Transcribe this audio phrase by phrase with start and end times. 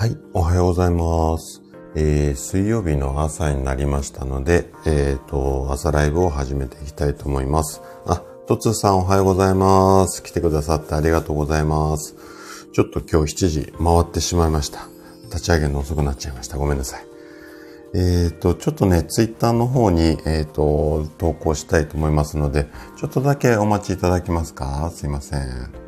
[0.00, 1.60] はい、おはようございます。
[1.96, 7.82] えー、水曜日の朝になりましたので、えっ、ー、と、朝ライブを始めていきたいと思います。
[8.06, 10.22] あ、とつさんおはようございます。
[10.22, 12.14] 来てくださってありがとうございます。
[12.72, 14.86] ちょっと今日7時回ってしまいました。
[15.32, 16.58] 立ち上げの遅くなっちゃいました。
[16.58, 17.04] ごめんなさい。
[17.94, 24.92] えっ、ー、と、ちょっとね、ツイッターの方に、えっ、と、投稿したいと思いますので、ちょっとだけお待ちいただけますか？
[24.94, 25.87] すいません。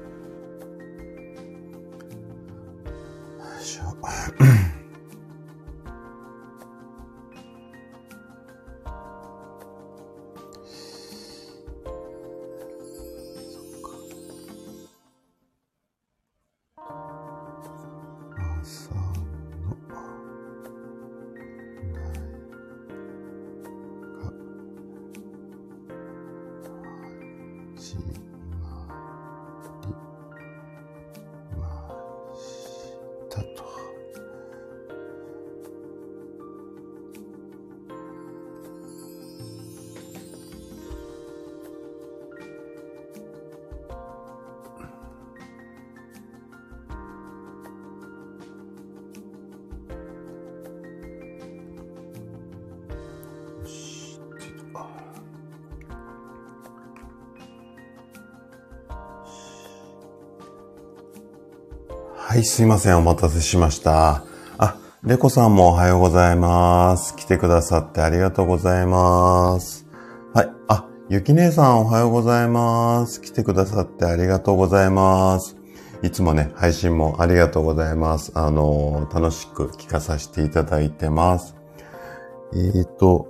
[62.41, 62.99] い、すいません。
[62.99, 64.25] お待たせしました。
[64.59, 67.15] あ、レコさんもおはようございます。
[67.15, 69.87] 来てくださってありがとうございます。
[70.35, 70.49] はい。
[70.69, 73.21] あ、ゆき姉さんおはようございます。
[73.21, 75.57] 来てくださってありがとうございます。
[76.03, 78.33] いつもね、配信もありがとうございます。
[78.35, 81.55] あの、楽しく聞かさせていただいてます。
[82.55, 83.29] えっ、ー、と、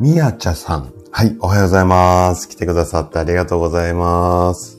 [0.00, 0.92] みやちゃさん。
[1.10, 2.48] はい、おはようございます。
[2.48, 4.78] 来てくださってありがとうございます。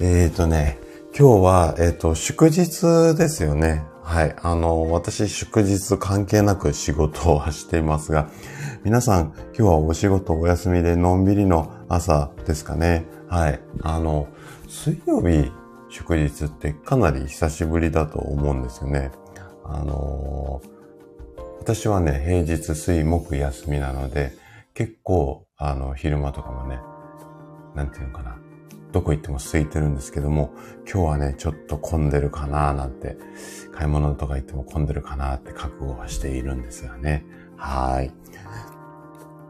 [0.00, 0.78] えっ、ー、とね、
[1.16, 3.84] 今日は、えっ、ー、と、祝日ですよね。
[4.02, 4.34] はい。
[4.42, 8.28] あの、私、祝日関係なく仕事をしていますが、
[8.82, 13.06] 皆さん、今日はお仕事お休みでのんびりの朝ですかね。
[13.28, 13.60] はい。
[13.82, 14.26] あの、
[14.66, 15.52] 水曜日
[15.88, 19.12] 祝日ってかなり久しぶりだと思うんですよね。
[19.64, 20.62] あの、
[21.60, 24.32] 私はね、平日水木休みなので、
[24.74, 26.80] 結構、あの、昼間とかもね、
[27.76, 28.43] なんていうのかな。
[28.94, 30.52] どこ行っても空いてるんですけども、
[30.90, 33.18] 今日はね、ちょっと混んでるかなーなんて、
[33.72, 37.26] 買い物とか行っても混んでるかなーって覚悟はしているんですがね。
[37.56, 38.12] はい。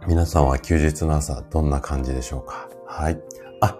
[0.08, 2.70] 皆さんは休日の朝、どんな感じでしょうか？
[2.86, 3.20] はい。
[3.60, 3.78] あ、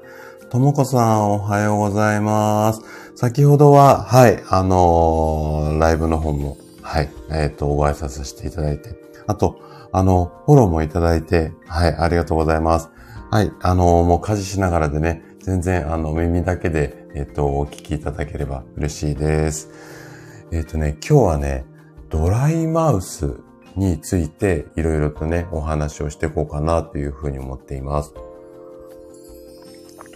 [0.50, 2.82] ともこさん、おはようございます。
[3.14, 8.94] 先ほどは、はい、あのー、ライブの方も、はい、えっ、ー、と、ご挨拶させていただいて、
[9.26, 12.90] あと、あの、フォローもいただいて、はい、ありがとうございます。
[13.30, 19.68] はい、あのー、もう家事しながらでね、全然あの耳だけで、えっと、お聞きいただければ嬉しいです。
[20.50, 21.66] えっとね、今日はね、
[22.08, 23.40] ドライマウス
[23.76, 28.14] についていろいろとね、お話をしていこうかなというふうに思っています。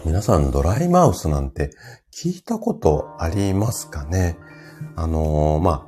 [0.06, 1.72] 皆さんドライマウスなんて
[2.10, 4.38] 聞いたことありますかね？
[4.96, 5.87] あのー、ま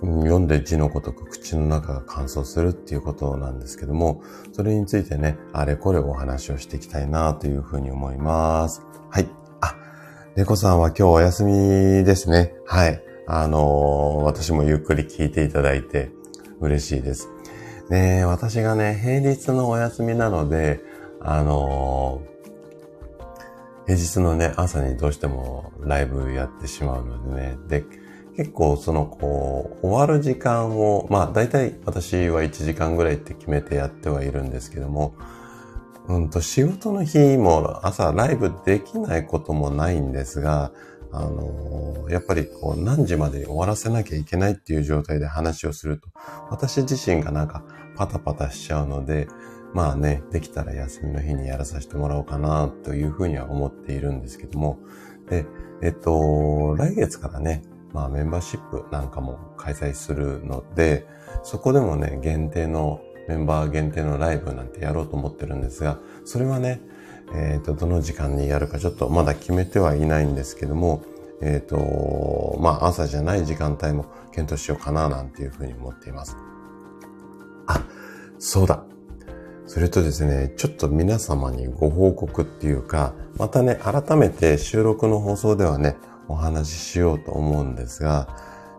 [0.00, 4.22] 読んで字のごとく口の中が乾燥するっていうことなんですけども、
[4.52, 8.82] それについてね、あれこれお話をしていきたいなというふうに思います。
[9.10, 9.28] はい。
[9.60, 9.74] あ、
[10.36, 11.52] 猫さんは今日お休み
[12.04, 12.54] ですね。
[12.64, 13.02] はい。
[13.26, 16.10] あのー、私もゆっくり聞いていただいて
[16.60, 17.28] 嬉しいです。
[17.90, 20.80] ね私がね、平日のお休みなので、
[21.20, 27.84] あのー、平日のね、朝にどうしてもライブやってしまうのでね、で、
[28.38, 35.16] 結構そのこう、終わる時間を、まあ大体私は1時間ぐらいって決めてやってはいるんですけども、
[36.06, 40.70] うんと仕事の日も朝ライブできないこともないんですが、
[41.10, 46.08] あのやっぱりこう何時まで終わらせなきゃいけないっていう状態で話をすると、
[46.48, 47.64] 私自身がなんか
[47.96, 49.26] パタパタしちゃうので、
[49.74, 54.78] まあね、できたら休みの日にやらさせてもらおうかなというふうには思っているんですけども、
[55.28, 55.44] で、
[55.82, 57.64] えっと、来月からね、
[57.98, 61.04] まあメンバーシップなんかも開催するので、
[61.42, 66.80] そこでもね、限定の、メンバー限定のライブなんてやろうと思ってるんですが、それはね、
[67.34, 71.02] えっ、ー、と、どの時間にやるかちょっとまだ決めてはいないんですけども、
[71.42, 76.36] えっ、ー、と、まあ朝じゃない時間帯も検討しようかななんていうふうに思っています。
[77.66, 77.82] あ、
[78.38, 78.84] そうだ。
[79.66, 85.96] それとですね、ちょっと皆様にご報告っていうか、またね、改めて収録の放送ではね、
[86.28, 88.28] お話ししようと思うんですが、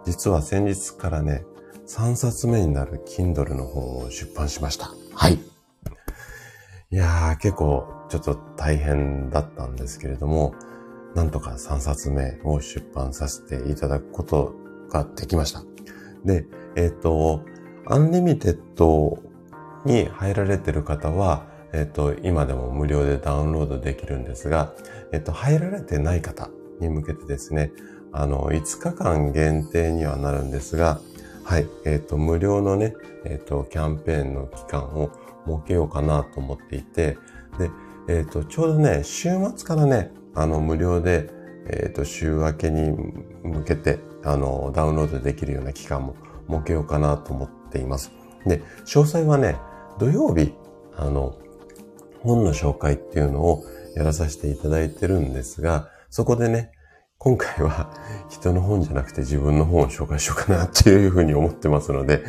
[0.05, 1.43] 実は先日からね、
[1.87, 4.91] 3冊目になる Kindle の本を出版しました。
[5.13, 5.33] はい。
[5.33, 10.53] いやー、結構ちょっと大変だったんですけれども、
[11.15, 14.55] なんとか3冊目を出版させていただくこと
[14.91, 15.63] ができました。
[16.25, 17.43] で、えっ、ー、と、
[17.87, 19.17] Unlimited
[19.85, 24.73] に入られてる方は、えっ、ー、と、今でも無料でダウンロードできるんですが、
[25.11, 26.49] えっ、ー、と、入られてない方
[26.79, 27.71] に向けてですね、
[28.11, 30.99] あの、5日間限定にはなるんですが、
[31.43, 32.93] はい、えっ、と、無料のね、
[33.25, 35.11] えっ、と、キャンペーンの期間を
[35.47, 37.17] 設けようかなと思っていて、
[37.57, 37.71] で、
[38.07, 41.29] えっ、と、ちょうどね、週末からね、あの、無料で、
[41.67, 42.91] えっ、と、週明けに
[43.43, 46.15] 向けて、あの、ダウンロードできるような期間も
[46.49, 48.11] 設けようかなと思っています。
[48.45, 49.57] で、詳細はね、
[49.97, 50.53] 土曜日、
[50.95, 51.35] あの、
[52.21, 53.63] 本の紹介っていうのを
[53.95, 56.71] やらさせていただいてるんですが、そこでね、
[57.17, 57.91] 今回は
[58.29, 62.23] 人の本じゃなくて自分の本を紹介しようかなっていうふうに思ってますので、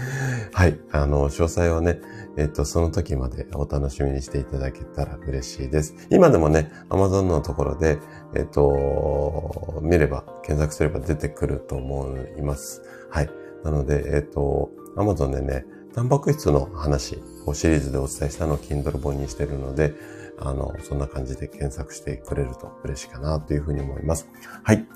[0.52, 2.00] はい、あの、詳細はね、
[2.36, 5.94] えっと、その時までお楽しみにしていただけたら嬉しいです。
[6.10, 7.98] 今でもね、Amazon のところで、
[8.34, 12.82] えっと、見れば、検索すれば出てくると思います。
[13.10, 13.30] はい。
[13.64, 19.94] なので、えっと、Amazon でね、タンパク質の話をシリーズでお伝えしたのを Kindle 本にしてるので、
[20.40, 24.28] あの、そんな感じで検索してくれると嬉しいかなというふうに思います。
[24.62, 24.86] はい。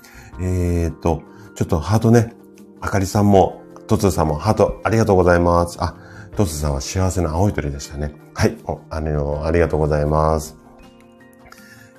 [0.41, 1.21] えー、っと、
[1.55, 2.33] ちょっとハートね、
[2.81, 5.77] あかりさんも、トツーさんもハートありがとうございます。
[5.79, 5.95] あ、
[6.35, 8.15] トツーさんは幸せな青い鳥でしたね。
[8.33, 8.57] はい。
[8.65, 10.57] お、あの、ありがとうございます。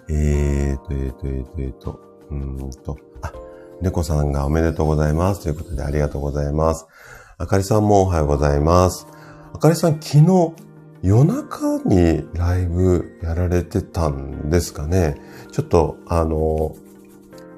[0.08, 2.00] えーと、えーと、えーと、えーと、
[2.30, 3.32] うんと、あ、
[3.80, 5.42] 猫さんがおめでとうございます。
[5.42, 6.86] ということでありがとうございます。
[7.38, 9.06] あかりさんもおはようございます。
[9.52, 10.52] あかりさん、昨日、
[11.02, 15.16] 夜中にライブやられてたんですかね。
[15.52, 16.74] ちょっと、あの、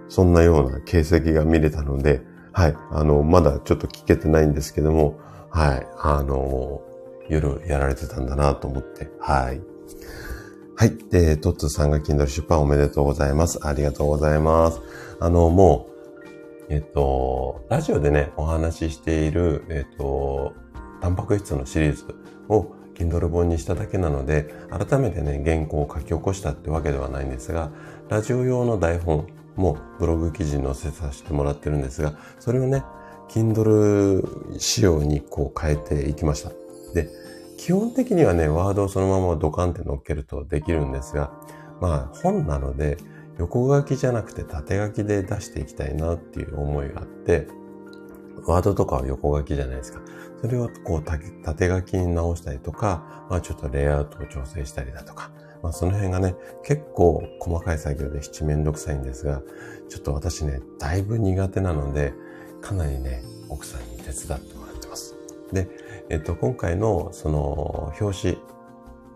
[0.09, 5.19] そんなような形跡が見れたので、はい、あの、まだちょっと聞けてないんですけども、
[5.51, 6.83] はい、あの、
[7.29, 9.61] 夜やられてたんだなと思って、はい。
[10.77, 10.97] はい。
[11.11, 13.67] で、トッツさんが Kindle 出版おめでとうございます。
[13.67, 14.81] ありがとうございます。
[15.21, 15.89] あの、も
[16.69, 20.53] う、えっと、ラジオでね、お話ししている、えっと、
[21.01, 22.05] タンパク質のシリーズ
[22.49, 27.71] を Kindle 本にしただけなので、改めてね、原稿を書き起こしたってわけではないんですが、
[28.09, 32.83] ラジオ用の台本もブログ記事に載せさせてもらってるんですが、それをね、
[33.29, 36.51] Kindle 仕様にこう変えていきました。
[36.95, 37.09] で、
[37.57, 41.33] 基本的にはね、ワードをそのままドカンって乗っけるとできるんですが、
[41.81, 42.97] まあ本なので
[43.39, 47.47] 横書きじゃなくて縦書きで出していきたいなっていう思いがあって、
[48.47, 50.01] ワードとかは横書きじゃないですか。
[50.41, 55.31] それをこう縦書きに直したりとか、まあちょっとレイアウトを調整したりだとか、
[55.63, 59.43] まあその辺がね、結構細かい作業で七面倒くさいんですが、
[59.89, 62.13] ちょっと私ね、だいぶ苦手なので、
[62.61, 65.17] かなりね、奥さんに手伝ってもらってます。
[65.53, 65.69] で、
[66.11, 68.39] えっと、今回のその表紙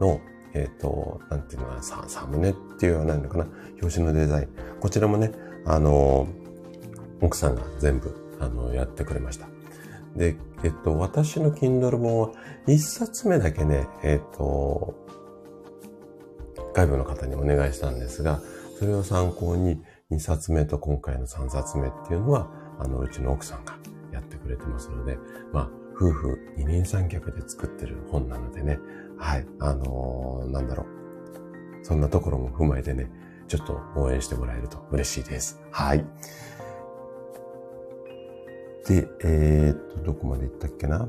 [0.01, 0.21] の、
[0.55, 3.47] えっと、なんていうのかな、ササムネっていうのは何のかな、
[3.81, 4.49] 表紙のデザイン。
[4.81, 5.33] こちらもね、
[5.65, 6.27] あの、
[7.21, 9.47] 奥さんが全部、あの、やってくれました。
[10.17, 12.31] で、えっと、私の Kindle 本は
[12.67, 14.95] 一冊目だけね、えっと、
[16.75, 18.41] 外部の方にお願いしたんですが、
[18.79, 19.81] それを参考に
[20.11, 23.77] 2冊目と今回の3冊目っていうのは、あの、うちの奥さんが
[24.13, 25.19] やってくれてますので、
[25.53, 28.79] まあ、夫婦二人三脚で作ってる本なのでね、
[29.19, 31.85] はい、あのー、なんだろう。
[31.85, 33.11] そんなところも踏まえてね、
[33.49, 35.61] ちょっと応援してもらえると嬉しいです。
[35.71, 36.05] はい。
[38.87, 41.09] で、えー、っと、どこまで行ったっけな？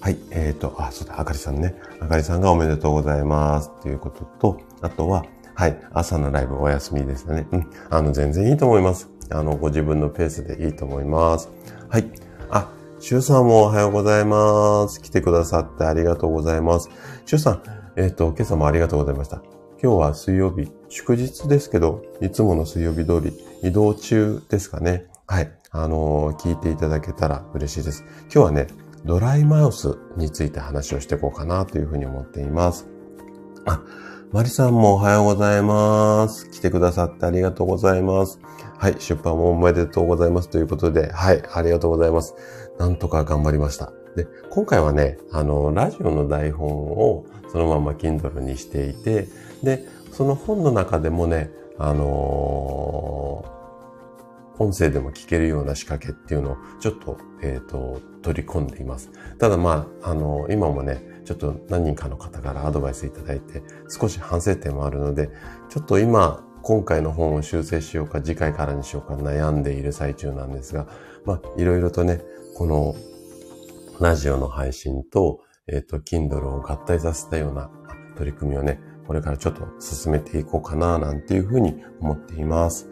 [0.00, 1.76] はい、えー、っと、あ、そうだ、あかりさんね。
[2.00, 3.70] あかりさんがおめでとうございます。
[3.82, 7.46] ということと、あとは、はい、朝のライブお休みですね。
[7.52, 9.08] うん、あの、全然いいと思います。
[9.30, 11.48] あの、ご自分のペースでいいと思います。
[11.88, 12.10] はい。
[12.50, 15.00] あ、シュウさんもおはようございます。
[15.00, 16.90] 来てくださってありがとうございます。
[17.26, 17.62] シュウさん、
[17.94, 19.40] えっ、と、今朝もありがとうございました。
[19.80, 25.06] 今日は水曜日、祝日ですけど、いつもの水曜日通り、移動中ですかね。
[25.26, 25.52] はい。
[25.70, 28.04] あのー、聞いていただけたら嬉しいです。
[28.22, 28.66] 今日はね、
[29.04, 32.88] ドライマウスについて話をしていこうかなというふうに思っています。
[33.64, 33.80] あ、
[34.32, 36.50] マリさんもおはようございます。
[36.50, 38.40] 来てくださってありがとうございます。
[38.78, 42.34] はい、出版もおめでとうございますということで、はい、ありがとうございます。
[42.78, 43.92] なんとか頑張りました。
[44.16, 49.28] で、今回はね、あの、ラジオの台本をそのまま Kindle にしていて、
[49.62, 51.50] で、その本の中でもね、
[51.84, 59.10] あのー、音声でも聞けるような仕掛けっていうのをちょっと、えっ、ー、と、取り込んでいます。
[59.38, 65.30] ただまあ、あのー、今もね、ちょっと何人かの方からアドバイスいただいて、少し反省点もあるので、
[65.70, 70.86] ちょっと今、今回の本を修正しようか、次回からにしようか悩んでいる最中なんですが、
[71.24, 72.20] まあ、いろいろとね、
[72.56, 72.94] この、
[74.00, 77.70] ラジオの配信と、えっ、ー、と、Kindle を合体させたような
[78.16, 82.88] 取り組みをね、これからちょっと進めていこうかな、なんていうふうに思っています。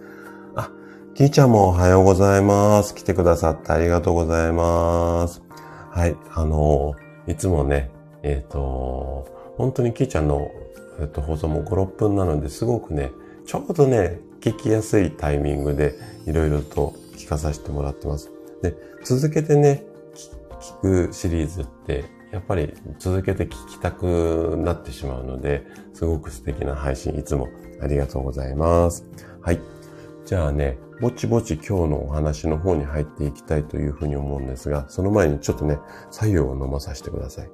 [0.55, 0.71] あ、
[1.15, 2.95] きーちゃんもおはようございます。
[2.95, 5.43] 来てくださってありがとうございます。
[5.91, 6.95] はい、あの、
[7.27, 7.91] いつもね、
[8.23, 9.27] えっ、ー、と、
[9.57, 10.51] 本当にきーちゃんの、
[10.99, 13.13] えーと、放送も5、6分なのですごくね、
[13.47, 15.95] ちょうどね、聞きやすいタイミングで
[16.27, 18.31] いろいろと聞かさせてもらってます。
[18.63, 18.75] で、
[19.05, 19.85] 続けてね、
[20.83, 27.49] 聞くシリーズって、やっぱり続けて聞きたくなってしまうので、すごく素敵な配信いつも
[27.83, 29.05] ありがとうございます。
[29.43, 29.61] はい。
[30.25, 35.79] じゃあね、ぼちぼち今日のお話の方に入っていきたいというふうに思うんですが、その前にちょっとね、
[36.11, 37.51] 左右を飲まさせてください。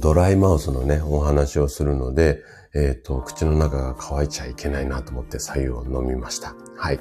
[0.00, 2.42] ドライマウスのね、お話をするので、
[2.74, 6.54] えっ、ー、と、口の中が乾いちゃいけないなと思って左右を飲みました。
[6.76, 7.00] はい。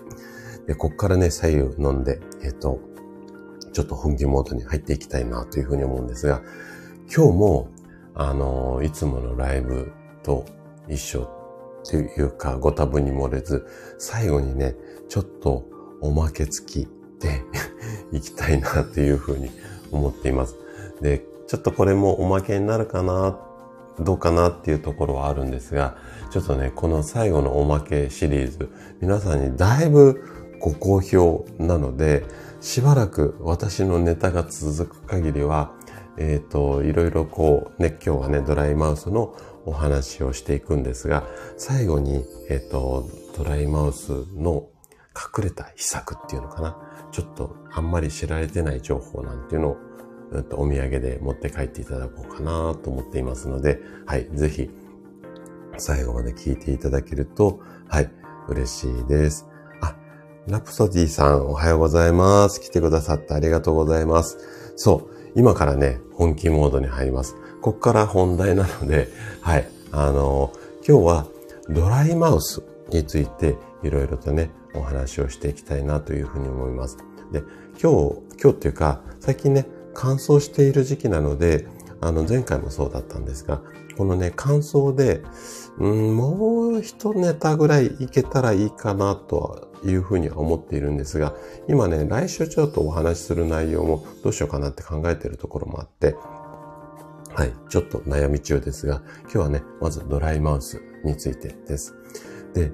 [0.65, 2.79] で、こっからね、左右飲んで、えっ、ー、と、
[3.77, 6.41] ちょっと本気モードに入っていきたいなというふうに思うんですが、
[7.15, 7.69] 今日も、
[8.15, 9.91] あの、いつものライブ
[10.23, 10.47] と
[10.89, 11.21] 一緒
[11.87, 13.67] っていうか、ご多分に漏れず、
[13.99, 14.73] 最後にね、
[15.09, 15.63] ちょっと
[16.01, 16.87] おまけ付き
[17.19, 17.43] で
[18.11, 19.51] いきたいなっていうふうに
[19.91, 20.55] 思っています。
[21.03, 23.37] で、ちょっとこれもおまけになるかな、
[23.99, 25.97] どうかなっていうところはあるんですが、
[26.31, 28.69] ちょっとね、この最後のおまけシリーズ、
[29.01, 30.23] 皆さんにだいぶ
[30.59, 32.25] ご好評なので、
[32.67, 35.71] しばらく私のネタが続く限りは、
[36.17, 41.23] えっ、ー、と、いろいろこう、ね、今日はね、ドライマウスのお話をしていくんですが、
[41.55, 44.67] 最後に、えっ、ー、と、ドライマウスの
[45.15, 46.77] 隠れた秘策っていうのかな。
[47.13, 49.77] ちょっとあんまり知られてない情報なんていうのを、
[50.35, 54.69] えっと、お土産で持って帰っていただこうかなと思っていますので、はい、ぜひ、
[55.77, 58.11] 最後まで聞いていただけると、はい、
[58.49, 59.47] 嬉しいです。
[60.47, 62.61] ラプソディさん、おはようございます。
[62.61, 64.37] 来てくださってありがとうございます。
[64.77, 67.35] そう、今からね、本気モードに入ります。
[67.61, 69.09] こっから本題なので、
[69.43, 70.53] はい、あの、
[70.87, 71.27] 今日は
[71.67, 76.95] ドライマウスについていろいろとね、お話をしていきたいなというふうに思います。
[77.33, 81.67] で、今日、今日っていうか、最近ね、乾燥している時期なので、
[81.99, 83.59] あの、前回もそうだったんですが、
[83.97, 85.23] このね、乾燥で、
[85.77, 91.35] もう一ネタぐらいいけたらいいかなというふうには思っているんですが、
[91.67, 96.15] 今ね、来週ちょっとお話しする内容もどうしようかなって考えているところもあって、
[97.35, 101.93] はい、ちょっと悩み中ですが、今日はね、まずドライマウスについてです。
[102.55, 102.71] で、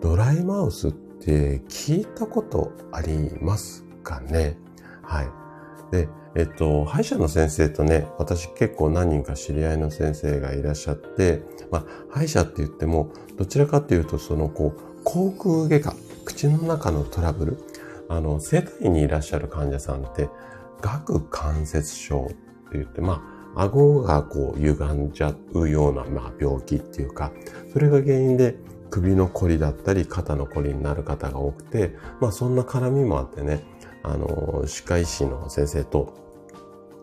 [0.00, 4.56] ドライマウスって聞いたことありますかね？
[5.02, 5.28] はい。
[5.90, 17.58] で、えっと、歯医者の先生とね、私結構何人か知り合いの先生がいらっしゃって、まあ、歯医者って言っても、どちらかというと、その、こう、口腔外科口の中のトラブル、
[18.10, 20.28] あの、生体にいらっしゃる患者さんって、
[20.82, 22.36] 顎関節症って
[22.74, 23.22] 言って、ま
[23.54, 27.32] あ、顎がこう歪んじゃうような、まあ、病気っていうか、
[27.72, 28.56] それが原因で
[28.90, 33.64] 首のこりだったり肩のこりになる方が多くて、まあそんな絡みもあってね、
[34.02, 36.25] あの、歯科医師の先生と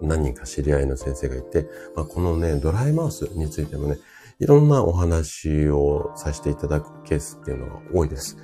[0.04, 3.98] 何人か知り合いの先生がいて、まあ、このね、ドライマウスについてもね、
[4.40, 8.38] いろんなお話をさせていただくケースっていうのが多いです。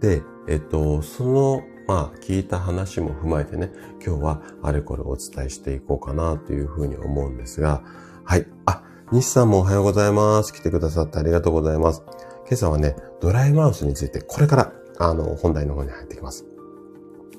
[0.00, 3.72] で、えっと、その、まあ、聞いた話も踏まえてね、
[4.04, 7.82] 今日はあれこれお伝えしていこうかなというふうに思うんですが、
[8.24, 8.46] はい。
[8.66, 10.52] あ、西さんもおはようございます。
[10.52, 12.02] 来てくださってありがとうございます。
[12.46, 16.44] 今朝はね、ドライマウスについて、これから、あの、本題の方に入ってきます。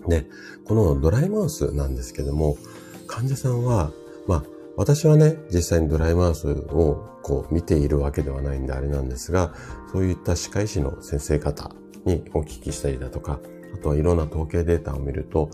[0.08, 0.28] で、
[0.66, 2.58] このドライマウスなんですけども、
[3.12, 3.92] 患者さんは、
[4.26, 4.44] まあ、
[4.78, 9.54] 私はね、実際にドライマウスをこう見ているわけではないんであれなんですが、
[9.92, 11.72] そういった歯科医師の先生方
[12.06, 13.42] にお聞きしたりだとか、
[13.76, 15.52] あとはいろんな統計データを見ると、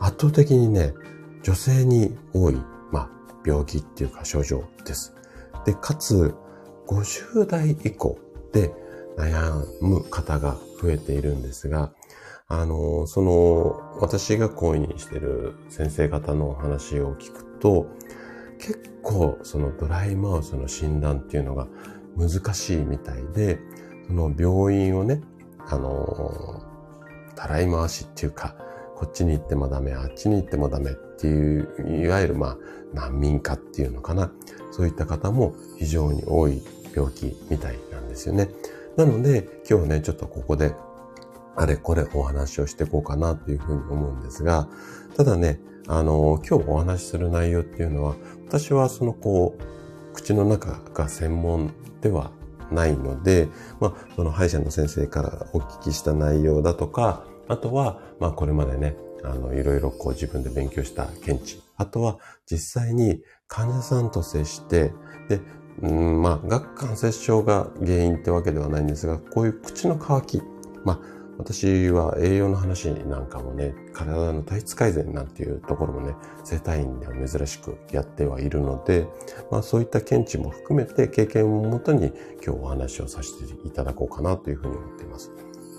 [0.00, 0.94] 圧倒的にね、
[1.42, 2.54] 女性に多い、
[2.90, 3.10] まあ、
[3.44, 5.14] 病気っていうか症状です。
[5.66, 6.34] で、かつ、
[6.88, 8.18] 50代以降
[8.52, 8.72] で
[9.18, 11.92] 悩む方が増えているんですが、
[12.48, 17.88] あの、その、私が講義にしてる先生方のお話を聞くと、
[18.58, 21.66] 結構そのドライマウスの診断っていうのが
[22.16, 23.58] 難しいみたいで、
[24.06, 25.22] その病院をね、
[25.58, 26.62] あの、
[27.34, 28.54] たらい回しっていうか、
[28.94, 32.56] こっちに行ってもダメ、あっちに行ってもダメっていう、いわゆるまあ、
[32.94, 34.30] 難民化っていうのかな。
[34.70, 36.62] そういった方も非常に多い
[36.94, 38.50] 病気みたいなんですよね。
[38.96, 40.74] なので、今日ね、ちょっとここで、
[41.56, 44.68] あれこれお話をしていこうかなというふうに思うんですが、
[45.16, 45.58] ただね、
[45.88, 52.32] あの、今日お話しする内容っていうのは、私はそのこう、口の中が専門では
[52.70, 53.48] ないので、
[53.80, 61.62] まあ、その歯医者の先生からお聞きした内容だとか、あとは、まあ、これまでね、あの、いろいろこう自分で勉強した見地。
[61.76, 62.18] あとは、
[62.50, 64.92] 実際に患者さんと接して、
[65.28, 65.40] で、
[65.82, 70.42] うん、まあ、顎関節症が原因ってわけではないんですが、こういう口の渇き、
[70.84, 76.14] まあ、私は栄養の話なんかもね、体の体質改善なんていうところもね、
[76.44, 79.06] 生体院では珍しくやってはいるので、
[79.50, 82.12] まあそういった見地も含めて経験をもとに
[82.44, 85.30] 今日お話をさせていただこうかなというふうに思っています。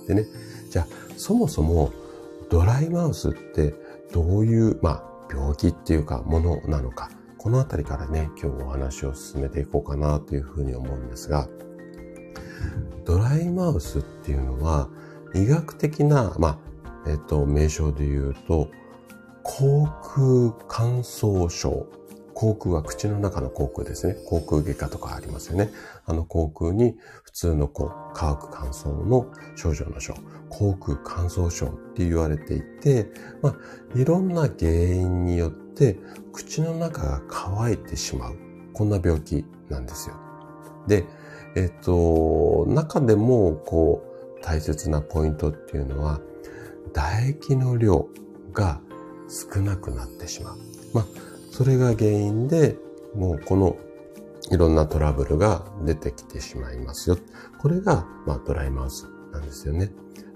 [0.07, 0.25] でね、
[0.69, 0.87] じゃあ
[1.17, 1.91] そもそも
[2.49, 3.73] ドライマウスって
[4.13, 11.49] どういう、まあ病気っていうかものなのか、このあたりからね、今日お話を進めていこうかなというふうに思うんですが、
[13.05, 14.89] ドライマウスっていうのは、
[15.37, 16.59] 医学的な、ま
[17.05, 18.69] あ、えっと、名称で言うと、
[19.43, 21.87] 口腔乾燥症。
[22.33, 24.15] 口腔は口の中の口腔ですね。
[24.27, 25.71] 口腔外科とかありますよね。
[26.05, 29.25] あの口腔に普通のこう乾く乾燥の
[29.55, 30.13] 症状の症。
[30.49, 35.97] 口腔乾燥症って言われていて、まあ、いろんな原因によって
[36.31, 38.35] 口の中が乾いてしまう。
[38.73, 40.15] こんな病気なんですよ。
[40.87, 41.05] で、
[41.55, 44.06] えっと、中でもこう、
[44.41, 46.21] 大切なポイントっていうのは、
[46.93, 48.07] 唾液の量
[48.53, 48.79] が
[49.27, 50.57] 少なくなってしまう。
[50.93, 51.05] まあ、
[51.51, 52.77] それが原因で、
[53.15, 53.77] もうこの
[54.51, 57.17] いろんなトラブルが出てきてしまいますよ。
[57.59, 59.91] これが、まあ、ドライマウスなんですよね。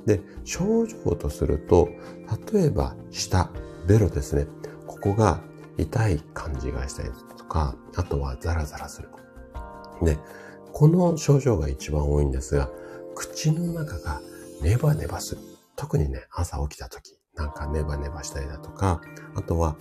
[0.05, 1.89] で、症状とすると、
[2.53, 3.49] 例えば、舌、
[3.87, 4.47] ベロですね。
[4.87, 5.41] ここが
[5.77, 9.09] 痛い感じがしたりとか、あとはザラザラする。
[10.01, 10.17] で、
[10.73, 12.69] この症状が一番多いんですが、
[13.15, 14.21] 口の中が
[14.61, 15.41] ネバネバする。
[15.75, 19.01] 特にね、朝起きた時、なんかネバネバしたりだとか、
[19.35, 19.75] あとは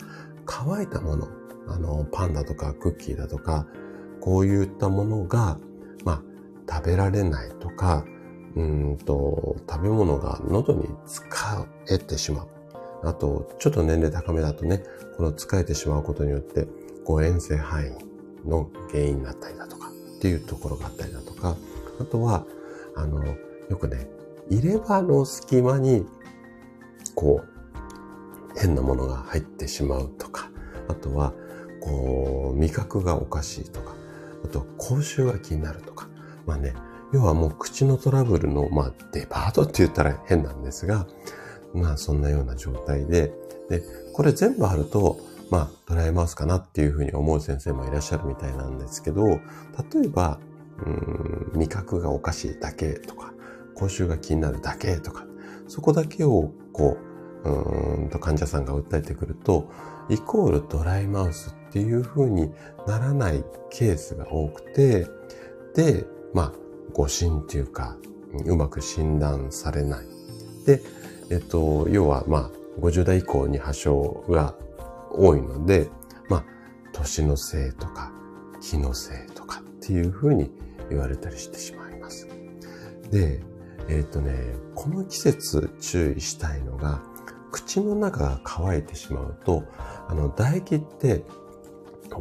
[0.46, 1.28] 乾いたもの、
[1.68, 3.66] あの、パンだとかクッキーだとか、
[4.20, 5.58] こういったものが、
[6.04, 6.22] まあ、
[6.68, 8.04] 食べられないとか、
[8.56, 12.48] うんと、食べ物が喉に使えてしまう。
[13.02, 14.82] あと、ちょっと年齢高めだとね、
[15.16, 16.66] この使えてしまうことによって、
[17.04, 17.98] 誤嚥性肺炎
[18.46, 21.56] の原因になったりだとか、っていうところがあったりだとか、
[22.00, 22.44] あとは、
[23.00, 24.08] あの、よくね、
[24.50, 26.06] 入れ歯の隙間に、
[27.14, 30.50] こう、変なものが入ってしまうとか、
[30.88, 31.32] あとは、
[31.80, 33.94] こう、味覚がおかしいとか、
[34.44, 36.08] あと、口臭が気になるとか、
[36.46, 36.74] まあね、
[37.12, 41.06] 要はもう口のトラブルの、まあ、デパートって言ったら変なんですが、
[41.72, 43.32] まあ、そんなような状態で、
[43.68, 43.82] で、
[44.12, 45.18] これ全部あると、
[45.50, 49.40] まあ、ドライマウスかなっていうふうに思う先生もいらっしゃるみたいなんですけど、例
[50.04, 50.38] えば、
[51.54, 53.32] 味覚がおかしいだけとか、
[53.74, 55.26] 口臭が気になるだけとか、
[55.68, 56.96] そこだけをこ
[57.44, 59.70] う、うんと患者さんが訴えてくると、
[60.08, 62.50] イコールドライマウスっていう風に
[62.86, 65.06] ならないケースが多くて、
[65.74, 66.52] で、まあ、
[66.92, 67.96] 誤診っていうか、
[68.44, 70.06] うまく診断されない。
[70.66, 70.82] で、
[71.30, 74.54] えっと、要は、まあ、50代以降に発症が
[75.12, 75.88] 多いので、
[76.28, 76.44] まあ、
[76.92, 78.12] 年のせいとか、
[78.60, 80.50] 気のせいとかっていう風に
[80.90, 82.28] 言われたりしてしまいます。
[83.10, 83.40] で、
[83.88, 84.34] えっ、ー、とね、
[84.74, 87.02] この季節注意したいのが、
[87.50, 89.64] 口の中が乾いてしまうと、
[90.08, 91.24] あの、唾液って、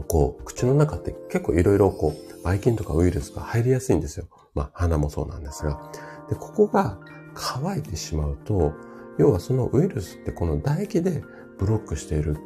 [0.07, 4.27] こう、口の中って結構いろいろこう、ばい菌とかウイルスが入りやすいんですよ。
[4.55, 5.91] まあ、鼻もそうなんですが。
[6.29, 6.99] で、ここが
[7.33, 8.73] 乾いてしまうと、
[9.17, 11.23] 要はそのウイルスってこの唾液で
[11.57, 12.37] ブロックしている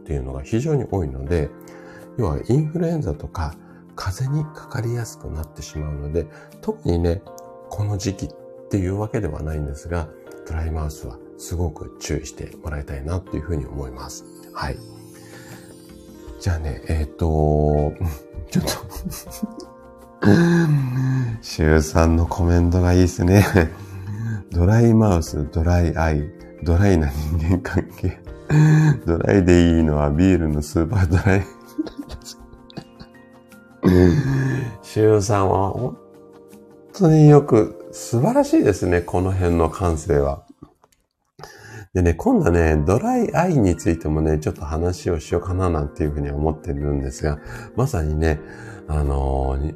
[0.00, 1.50] っていうのが非常に多いので、
[2.18, 3.54] 要はインフルエンザとか
[3.96, 6.26] 風邪にかかりやすくなってしまうので、
[6.60, 7.22] 特にね、
[7.70, 8.28] この時期っ
[8.70, 10.08] ていうわけではないんですが、
[10.46, 14.24] ドライマウスはすごく注意してもらいたいなっていうふうに思います。
[14.52, 14.78] はい。
[16.40, 17.92] じゃあね、えっ、ー、と、
[18.50, 18.70] ちょっと
[21.42, 23.44] シュウさんのコメントがいいですね。
[24.52, 26.30] ドライマウス、ドライアイ、
[26.62, 28.20] ドライな人間関係。
[29.04, 31.55] ドライでいいのはビールのスーパードライ。
[34.82, 35.98] シュウさんは本
[36.92, 40.44] 当によく、素晴らしいですね、この辺の感性は。
[41.94, 47.38] でね、今度ね、ドライアイについてもね、ちょっと話をしようかななんていうふうに思ってるんですが、
[47.74, 48.38] まさにね、
[48.86, 49.74] あのー、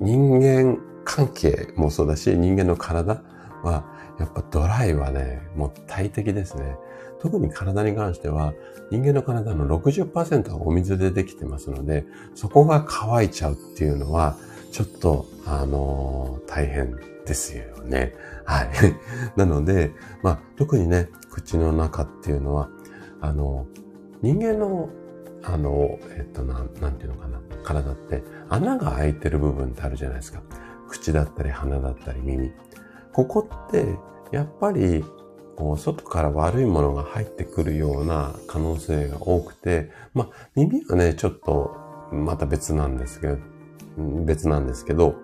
[0.00, 3.22] 人間関係もそうだし、人間の体
[3.62, 3.84] は、
[4.18, 6.76] やっぱドライはね、もう大敵ですね。
[7.20, 8.54] 特に体に関しては、
[8.90, 14.36] 人間の体の60%はお水でできてますので、そこが乾いちゃうっていうのは、
[14.70, 18.14] ちょっと、あのー、大変ですよね。
[18.44, 18.68] はい。
[19.36, 22.68] なので、まあ、特にね、口の中っていうのは、
[23.20, 23.66] あの、
[24.22, 24.88] 人間の、
[25.42, 27.40] あの、えっと、なん、なんていうのかな。
[27.64, 30.40] 体って、穴が開いてる部分ってあるじゃないですか。
[30.88, 32.52] 口だったり鼻だったり耳。
[33.12, 33.98] ここって、
[34.30, 35.04] やっぱり
[35.56, 41.76] こう、外から悪いものが入ってくるような可能性が多くて、まあ、耳はね、ちょっと
[42.12, 43.38] また別なんですけど、
[44.24, 45.16] 別なんですけど、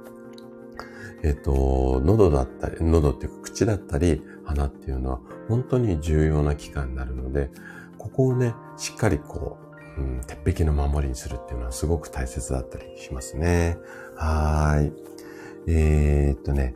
[1.22, 7.50] えっ、と、喉だったり、喉っていうか口だったり鼻っていうのは本当に重要な器官になるので、
[7.98, 9.58] ここをね、しっかりこ
[9.98, 13.76] う、うん、鉄壁の守りにするっていうのはすごく大切だったりしますね。
[14.16, 14.92] はーい。
[15.68, 16.74] えー、っとね、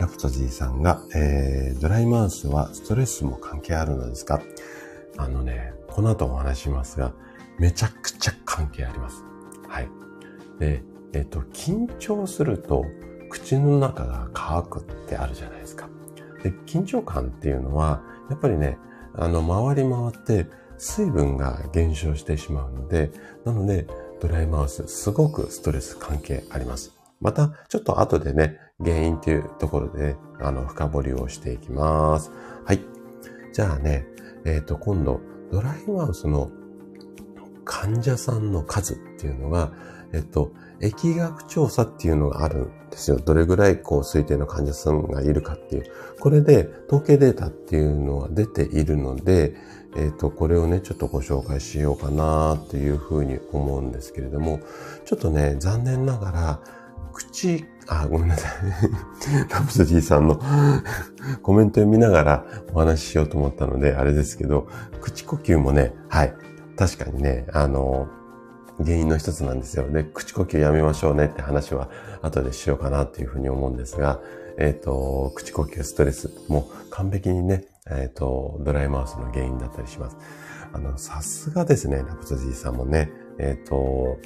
[0.00, 4.40] ラプトジーさんが、えー、ドライマウスはストレスも関係あるのですか？
[5.18, 7.12] あのね、この後お話しますが、
[7.58, 9.22] めちゃくちゃ関係あります。
[9.68, 9.88] はい。
[10.58, 10.82] で、
[11.12, 12.86] えっ、と、緊張すると、
[13.28, 15.86] 口の中が乾くってあるじゃないですか。
[16.42, 18.78] で、緊張感っていうのは、やっぱりね、
[19.14, 20.46] あの、回り回って
[20.78, 23.10] 水分が減少してしまうので、
[23.44, 23.86] なので、
[24.18, 26.94] ドライマウス、すごくストレス関係あります。
[27.20, 32.30] また、ちょっと後でね、原因っていうところで、あの、深掘りをしていきます。
[32.64, 32.80] はい。
[33.52, 34.06] じゃあね、
[34.44, 35.20] えっ、ー、と、今度、
[35.52, 36.50] ドライマウスの
[37.64, 39.72] 患者さんの数っていうのが、
[40.12, 43.18] えっと、疫学調査っていうのがあるんですよ。
[43.18, 45.84] どれぐらいこう推定の患者さんがいるかっていう。
[46.18, 49.54] これで統計データっていうのは出ているので、
[49.96, 54.60] えっ、と、これをね、ちょっとご紹介しようかなっていうふうに思うんですけれども、
[55.04, 56.60] ちょっとね、残念ながら、
[57.12, 59.50] 口、あ、ごめんなさい。
[59.50, 60.40] ラプソディさんの
[61.42, 64.68] コメント読みながらお話ししようと思ったので、あれですけど、
[65.00, 66.34] 口呼吸もね、はい。
[66.76, 68.08] 確かにね、あの、
[68.78, 69.90] 原因の一つなんですよ。
[69.90, 71.90] で、口呼吸やめましょうねって話は
[72.22, 74.20] 後でしようかなっていうふうに思うんですが、
[74.56, 80.16] えっ、ー、と、口呼吸ストレスも完璧にね、えっ、ー、と、ドライマウスの原因だったりします。
[80.72, 84.18] あの、さすがですね、ラプトジーさんもね、えっ、ー、と、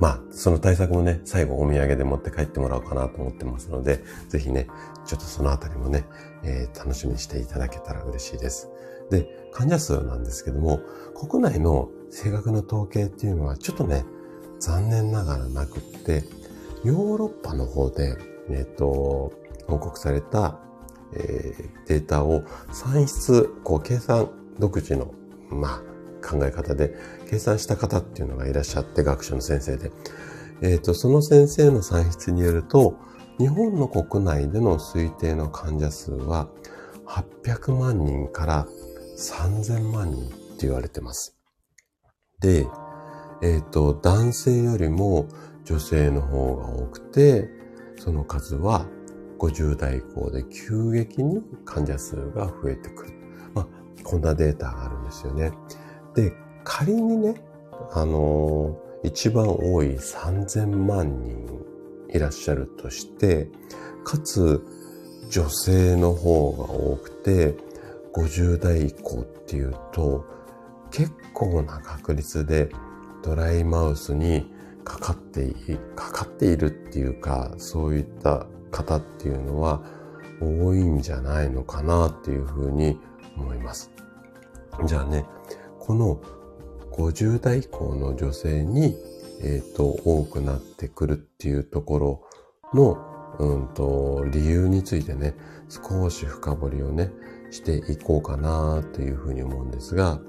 [0.00, 4.66] まあ、その対策もね、最後お土産で持って帰ってもらおうかなと思ってますので、ぜひね、
[5.06, 6.06] ちょっとそのあたりもね、
[6.42, 8.70] えー、楽しみにしていただけたら嬉しいです。
[9.10, 10.80] で、患者数なんですけども、
[11.14, 14.06] 国内の正確な統計っていうのはちょっとね、
[14.58, 16.24] 残念ながらなくって、
[16.82, 18.16] ヨーロッパの方で、
[18.48, 19.32] えっ、ー、と、
[19.66, 20.58] 報告された、
[21.12, 25.12] えー、データを算出、こう計算独自の、
[25.50, 25.90] まあ、
[26.26, 26.94] 考え方で
[27.30, 29.92] 計算した方っていうのがいらっしゃって、学習の先生で。
[30.62, 32.96] えっ、ー、と、その先生の算出によると、
[33.38, 36.48] 日本の国内での推定の患者数は
[37.06, 38.66] 800万人から
[39.16, 41.38] 3000万人って言われてます。
[42.40, 42.66] で、
[43.42, 45.28] えっ、ー、と、男性よりも
[45.64, 47.48] 女性の方が多くて、
[47.96, 48.86] その数は
[49.38, 53.12] 50代以降で急激に患者数が増えてくる。
[53.54, 53.66] まあ、
[54.02, 55.52] こんなデータがあるんですよね。
[56.14, 56.32] で、
[56.64, 57.34] 仮にね、
[57.92, 61.46] あのー、一番多い3000万人
[62.12, 63.48] いらっしゃるとして、
[64.04, 64.64] かつ
[65.30, 67.54] 女性の方が多くて、
[68.12, 70.24] 50代以降っていうと、
[70.90, 72.70] 結構な確率で
[73.22, 74.50] ドライマウスに
[74.84, 75.54] かかってい、
[75.94, 79.82] かかっているっていうか、そういった方っていうのは
[80.40, 82.98] 多いんじゃないのかなっていうふうに
[83.36, 83.90] 思います。
[84.84, 85.26] じゃあね、
[85.78, 86.20] この
[86.92, 88.96] 50代以降の女性に、
[89.42, 92.22] えっ、ー、と、多くなってくるっていうところ
[92.74, 92.98] の、
[93.38, 95.34] うんと、理由についてね、
[95.68, 97.10] 少し深掘りをね、
[97.50, 100.20] していこうかなというふうに思うんですが、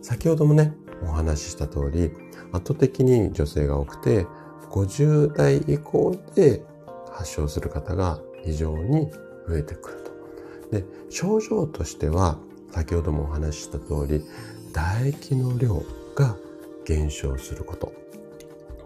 [0.00, 2.10] 先ほどもね、お話しした通り、
[2.52, 4.26] 圧倒的に女性が多くて、
[4.70, 6.62] 50代以降で
[7.10, 9.10] 発症する方が非常に
[9.48, 10.04] 増えてくる
[10.70, 10.76] と。
[10.78, 12.38] で、症状としては、
[12.72, 14.24] 先ほどもお話しした通り、
[14.72, 15.82] 唾液の量
[16.14, 16.36] が
[16.84, 17.92] 減少すること。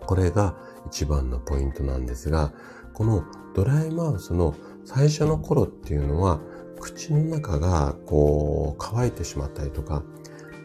[0.06, 0.54] これが
[0.86, 2.52] 一番のポイントなんですが、
[2.92, 6.40] このドライマウスの最初の頃っていうのは、
[6.80, 10.02] 口の中がこう乾いてしまったりとか、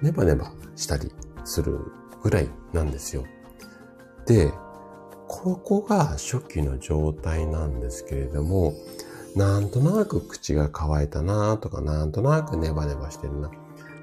[0.02, 1.12] ネバネバしたり
[1.46, 1.80] する
[2.22, 3.26] ぐらいなんですよ。
[4.26, 4.52] で、
[5.28, 8.74] ここが初期の状態なんですけれども、
[9.36, 13.50] なんとなく口が乾いたなとか、なんとなくネバネバしてるな。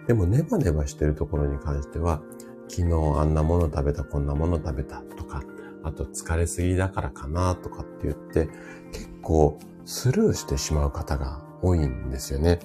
[0.08, 2.22] でもネバネバしてるところに関しては、
[2.68, 5.42] 昨日あんなもの食べた、こんなもの食べたとか、
[5.84, 8.48] あと疲れすぎだからかなとかって言って、
[8.90, 12.58] 結構スルーしてしまう方が多いんですよね。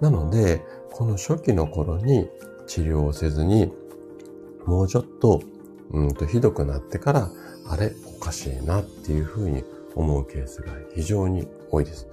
[0.00, 2.30] なので、この初期の頃に
[2.66, 3.70] 治療をせずに、
[4.64, 5.42] もうちょっと、
[5.90, 7.30] うんとひどくなってから、
[7.66, 9.62] あれ、おかしいなっていうふうに
[9.94, 12.08] 思うケースが非常に多いです。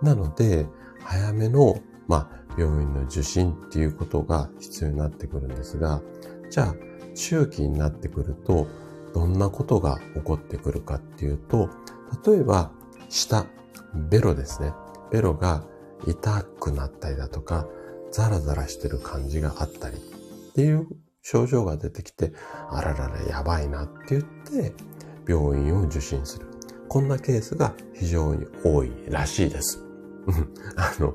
[0.00, 0.66] なので、
[1.00, 6.02] 早めの、まあ、病院の受診っていうことが必要になってくるんですが、
[6.50, 6.74] じゃあ、
[7.14, 8.66] 中期になってくると、
[9.14, 11.68] どんなことが起こってくるかっていうと、
[12.26, 12.72] 例えば、
[13.08, 13.46] 舌、
[14.10, 14.72] ベロですね。
[15.10, 15.64] ベロが
[16.06, 17.66] 痛くなったりだとか、
[18.10, 20.86] ザラザラしてる感じがあったりっていう
[21.22, 22.32] 症状が出てきて、
[22.70, 24.72] あらららやばいなって言って、
[25.26, 26.46] 病院を受診する。
[26.88, 29.91] こんなケースが非常に多いらしいです。
[30.76, 31.14] あの、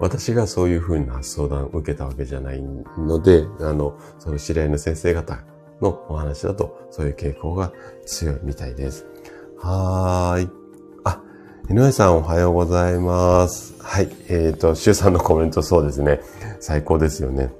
[0.00, 2.62] 私がそういうふうな相談を受けたわけじゃない
[2.98, 5.38] ので、あの、その知り合いの先生方
[5.80, 7.72] のお話だと、そういう傾向が
[8.06, 9.06] 強いみたいです。
[9.58, 10.50] はーい。
[11.04, 11.22] あ、
[11.70, 13.74] 井上さんおはようございます。
[13.80, 14.08] はい。
[14.28, 16.20] えっ、ー、と、周さんのコメントそうですね。
[16.60, 17.52] 最高ですよね。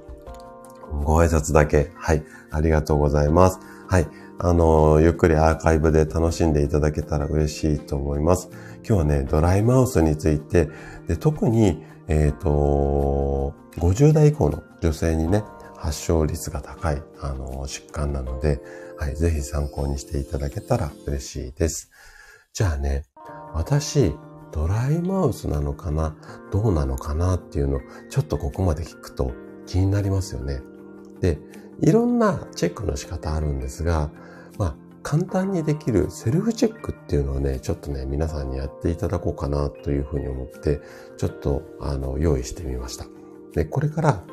[1.03, 1.91] ご挨拶だけ。
[1.95, 2.23] はい。
[2.51, 3.59] ありがとうございます。
[3.87, 4.07] はい。
[4.37, 8.49] あの、ゆっくりアーカイブで楽しんでいただけたら嬉しいと思います。
[8.87, 10.69] 今日はね、ドライマウスについて、
[11.07, 15.43] で特に、えっ、ー、と、50代以降の女性にね、
[15.75, 18.61] 発症率が高い、あの、疾患なので、
[18.97, 21.89] はい、ぜひ参考にしていただけたら嬉しいです。
[22.53, 23.05] じゃあね、
[23.53, 24.15] 私、
[24.51, 26.15] ドライマウスなのかな
[26.51, 29.31] どうなのかなっていうの、ちょっとここまで聞くと
[29.65, 30.61] 気になりますよね。
[31.21, 31.39] で、
[31.81, 34.11] いろんなチェックの仕方あるんですが、
[34.57, 40.81] まあ、簡単にできるセルフチェックっていうのをね、ちょっとね、皆さんにやっていただこうかなというふうに思って、
[41.17, 43.05] ちょっと、あの、用意してみました。
[43.53, 44.23] で、これから、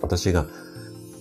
[0.00, 0.46] 私が、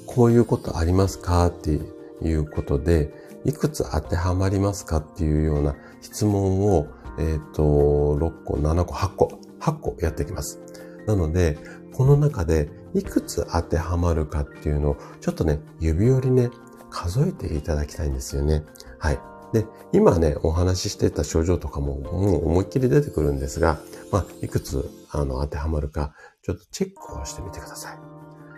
[0.07, 1.79] こういうことありますかって
[2.23, 3.13] いうことで、
[3.45, 6.87] いくつ当てはまりますかっていうような質問を、
[7.19, 10.59] えっ、ー、と、6個、7個、8個、8個やっていきます。
[11.05, 11.59] なので、
[11.93, 16.49] この中でいくつ当てはまるかっていうのを、ちょっとね、指折りね、
[16.91, 18.63] 数えていただきたいんですよね。
[18.99, 19.19] はい。
[19.53, 23.79] で、今ね、お話ししてた症状とかももう思いっきり出てくるんですが、
[24.11, 27.99] まあ、いくつ、あの、当てはまるか、ちょっとチェックをしてみてください。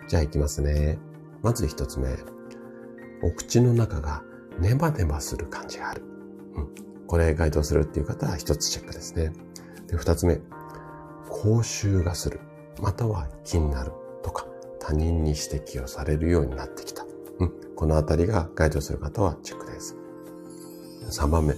[0.08, 0.98] じゃあ行きますね。
[1.42, 2.16] まず一つ目。
[3.22, 4.22] お口の中が
[4.58, 6.02] ネバネバする感じがある。
[6.56, 7.06] うん。
[7.06, 9.32] これ該当するっていう方は一つチェックですね。
[9.88, 10.40] で、二つ目。
[11.28, 12.40] 口臭がする。
[12.80, 13.92] または気になる
[14.22, 14.46] とか、
[14.78, 16.93] 他人に指摘をされるようになってきた。
[17.76, 19.96] このあたりが該当する方はチェックです。
[21.10, 21.54] 3番目。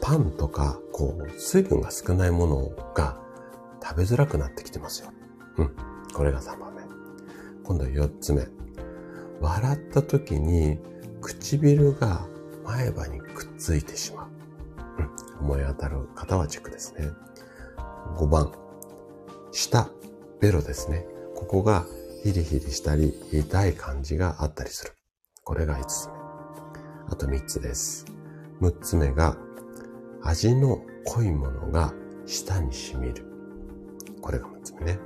[0.00, 3.20] パンとか、こう、水分が少ないものが
[3.82, 5.12] 食べづらくなってきてますよ。
[5.58, 5.76] うん。
[6.14, 6.82] これが3番目。
[7.64, 8.46] 今度4つ目。
[9.40, 10.78] 笑った時に
[11.20, 12.26] 唇が
[12.64, 14.28] 前歯にくっついてしまう。
[15.40, 15.46] うん。
[15.46, 17.10] 思い当たる方はチェックですね。
[18.16, 18.52] 5番。
[19.52, 19.90] 舌、
[20.40, 21.06] ベロですね。
[21.34, 21.86] ここが
[22.22, 24.92] ヒリヒリしたり痛い感じがあったりする。
[25.42, 26.12] これが5つ目。
[27.08, 28.04] あと3つです。
[28.60, 29.36] 6つ目が
[30.22, 31.94] 味の濃いものが
[32.26, 33.24] 舌に染みる。
[34.20, 34.98] これが6つ目ね。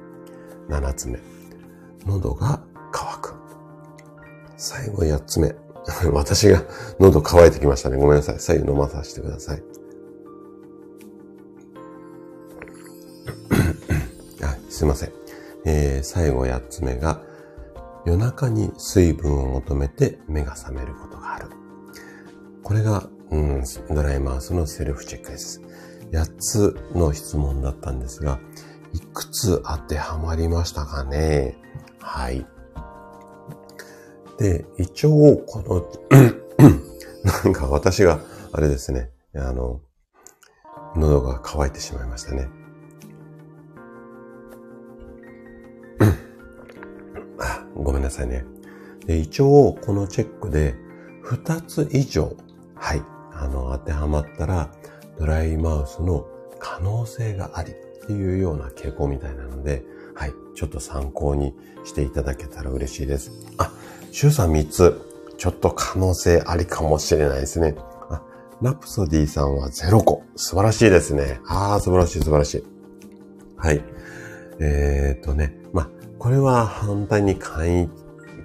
[0.69, 1.21] 7つ目。
[2.05, 3.35] 喉が乾く。
[4.57, 5.55] 最後8つ目。
[6.13, 6.65] 私が
[6.99, 7.97] 喉乾いてきましたね。
[7.97, 8.41] ごめんなさい。
[8.41, 9.63] 左右飲まさせてください。
[14.43, 15.24] あすいません。
[15.65, 17.23] えー、最後8つ目が、
[18.05, 21.49] 夜中に水分を求めて目が覚めることがある。
[22.63, 25.63] これが、うん、ドライマウスのセルフチェックです。
[26.13, 28.39] 8つの質問だったんですが、
[28.93, 31.57] いくつ当てはまりましたかね？
[32.01, 32.47] はい。
[34.39, 36.69] で、一応、この
[37.45, 38.21] なんか私が、
[38.53, 39.81] あれですね、あの、
[40.97, 42.49] 喉が渇いてしまいましたね。
[47.85, 48.45] ごめんなさいね。
[49.07, 50.75] で一応、このチェックで、
[51.25, 52.37] 2つ以上、
[52.75, 54.71] はい、あの、当てはまったら、
[55.19, 56.27] ドライマウスの
[56.59, 63.31] 可能性がありっていうような傾向みたいなので、はい、ちょっと参考にしていただけたら嬉しいです。
[63.59, 63.73] あ、
[64.13, 65.01] シュさん3つ、
[65.37, 67.75] ちょっと可能性ありかもしれないですね。
[68.11, 68.23] あ、
[68.63, 70.23] ラプソディさんは0個。
[70.37, 71.41] 素晴らしいですね。
[71.47, 72.65] ああ、素晴らしい素晴らしい。
[73.57, 73.83] はい。
[74.61, 77.91] えー、っとね、まあ、これは反対に簡易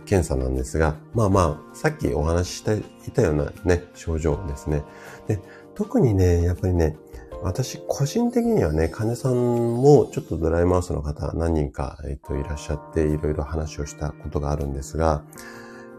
[0.05, 4.83] 検査なんですが、まあまあ、さっきお話ししていたようなね、症状ですね。
[5.27, 5.39] で、
[5.75, 6.97] 特にね、やっぱりね、
[7.41, 15.23] 私、個人的にはね、患者さんもちょっとドライマウスの方何人か、えっと、いらっしゃっていろいろ話をしたことがあるんですが、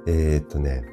[0.07, 0.85] えー、っとね、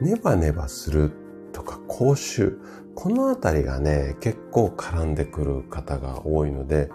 [0.00, 1.12] ネバネバする
[1.52, 2.58] とか口臭、
[2.94, 6.90] このあたりがね、結構絡んでくる方が多いので、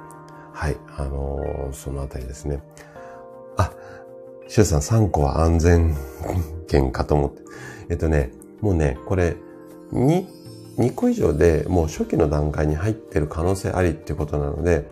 [0.51, 2.61] はい、あのー、そのあたりですね。
[4.49, 5.95] シュウさん3個は安全
[6.67, 7.43] 圏かと思って。
[7.89, 8.31] えっとね、
[8.61, 9.37] もうね、これ、
[9.93, 10.25] 2、
[10.79, 14.89] 2個以上でもう初期の段階に入ってる可能性ありってことなので、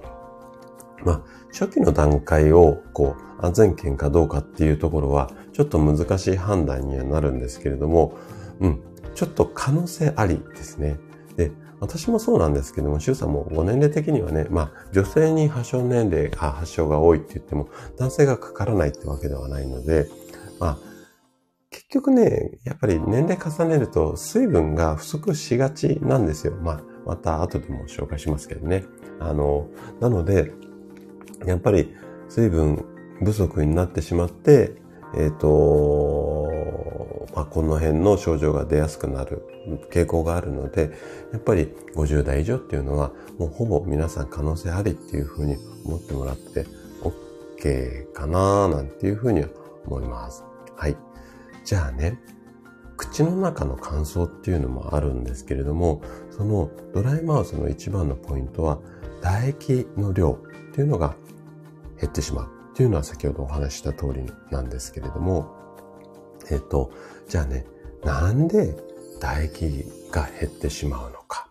[1.03, 8.15] まあ、初期の段階を、こう、安全圏かどうかっていうところは、ちょっと難しい判断にはなるんですけれども、
[8.59, 8.79] うん、
[9.15, 10.99] ちょっと可能性ありですね。
[11.35, 20.07] で、私もそうなんですけども、周さんもご年齢的にはね、まあ、女性に発症年齢、あ発症が多いって言っても、男性がかからないってわけではないので、
[20.59, 20.77] まあ、
[21.69, 26.55] 結局ね、やっぱり年齢重ねると水分が不足しがちなんですよ。
[26.55, 28.85] まあ、また後でも紹介しますけどね。
[29.19, 29.67] あの、
[29.99, 30.51] なので、
[31.45, 31.93] やっぱり
[32.29, 32.83] 水分
[33.23, 34.75] 不足になってしまって、
[35.15, 36.46] えっ、ー、と、
[37.35, 39.43] まあ、この辺の症状が出やすくなる
[39.91, 40.91] 傾向があるので、
[41.31, 46.65] やっぱり50代以上っていうのは、もうほぼ皆さん可能性ありっていうふうに思ってもらって
[47.61, 49.45] OK かななんていうふうに
[49.85, 50.43] 思います。
[50.75, 50.97] はい。
[51.65, 52.19] じゃあね、
[52.97, 58.79] 口の中の乾燥っていうのもあるんですけれども、そのドライマウスの一番のポイントは、
[59.21, 60.39] 唾液の量
[60.71, 61.15] っていうのが
[61.99, 65.51] 減ってしまうっていうのは先ほどお話した通りなんですけれども、
[66.51, 66.91] えっ、と、
[67.27, 67.65] じゃあね、
[68.03, 68.75] なんで
[69.19, 71.49] 唾液が減ってしまうのか。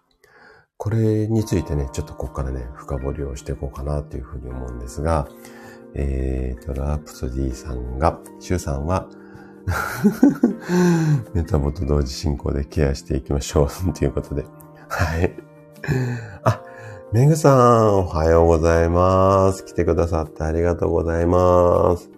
[0.79, 5.29] これについてね、ちょっとここからね、深掘りをしていこうかなというふうに思うんですが、
[5.95, 9.09] え、ー、と、ラプソディさんが、シュウさんは、
[11.35, 13.93] メタボと同時進行でケアしていきましょう。
[13.93, 14.45] ということで。
[14.89, 15.35] はい。
[16.45, 16.63] あ、
[17.13, 19.65] メグさん、おはようございます。
[19.65, 22.11] 来てくださってありがとうございます。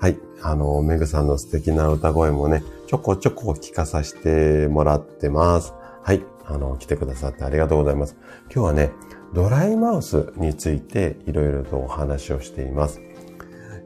[0.00, 0.18] はい。
[0.42, 5.74] あの、メグさんの素敵な歌声もね、ちょこちょこ聞かさせてもらってます。
[6.02, 6.24] はい。
[6.44, 8.16] あの、来てくださってありがとうございます。
[8.52, 8.90] 今日はね、
[9.32, 13.00] ドライマウスについていろいろとお話をしています。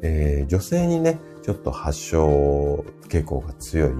[0.00, 3.90] えー、女性にね、ちょっと発症傾向が強い、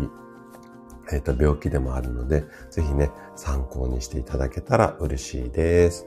[1.13, 6.07] えっ、ー、と、病気でもあるので、ぜひね、参考にしていただけたら嬉しいです。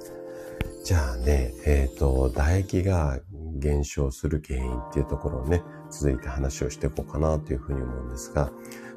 [0.83, 3.19] じゃあね、えっ、ー、と、唾液が
[3.59, 8.51] 減少する原因っていうところをね、続いて話をしていこうかなというふうに思うんですが、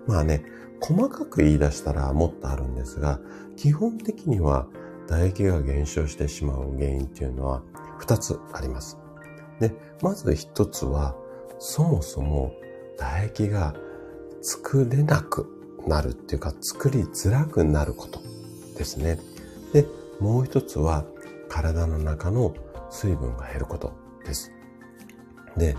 [0.07, 0.43] まあね、
[0.81, 3.21] 細かく言い出したらもっとあるんですが、
[3.57, 4.67] 基本的には
[5.07, 7.63] 唾液が減少してしまう原因っていうのは
[8.01, 8.99] 2つあります。
[9.61, 11.15] で、まず1つは、
[11.59, 12.55] そもそも
[12.97, 13.75] 唾液が
[14.41, 15.47] 作れなく
[15.87, 18.21] なるっていうか作りづらくなること
[18.77, 19.19] ですね。
[19.73, 19.87] で、
[20.19, 21.05] もう一つは
[21.49, 22.55] 体の中の
[22.91, 23.93] 水分が減ること
[24.25, 24.53] です。
[25.57, 25.77] で、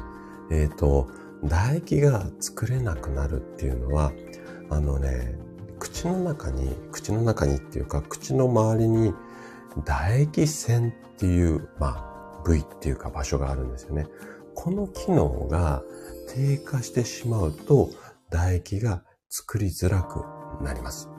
[0.51, 1.09] えっ、ー、と、
[1.47, 4.11] 唾液が作れなくなるっていうのは、
[4.69, 5.35] あのね、
[5.79, 9.13] 口の中に、口の中にっていうか、口の周りに
[9.85, 11.97] 唾液腺っていう、ま
[12.39, 14.07] あ、部位っていうか場所があるんですよね。
[14.53, 15.83] この機能が
[16.27, 17.89] 低下してしまうと、
[18.29, 20.23] 唾液が作りづらく
[20.63, 21.09] なります。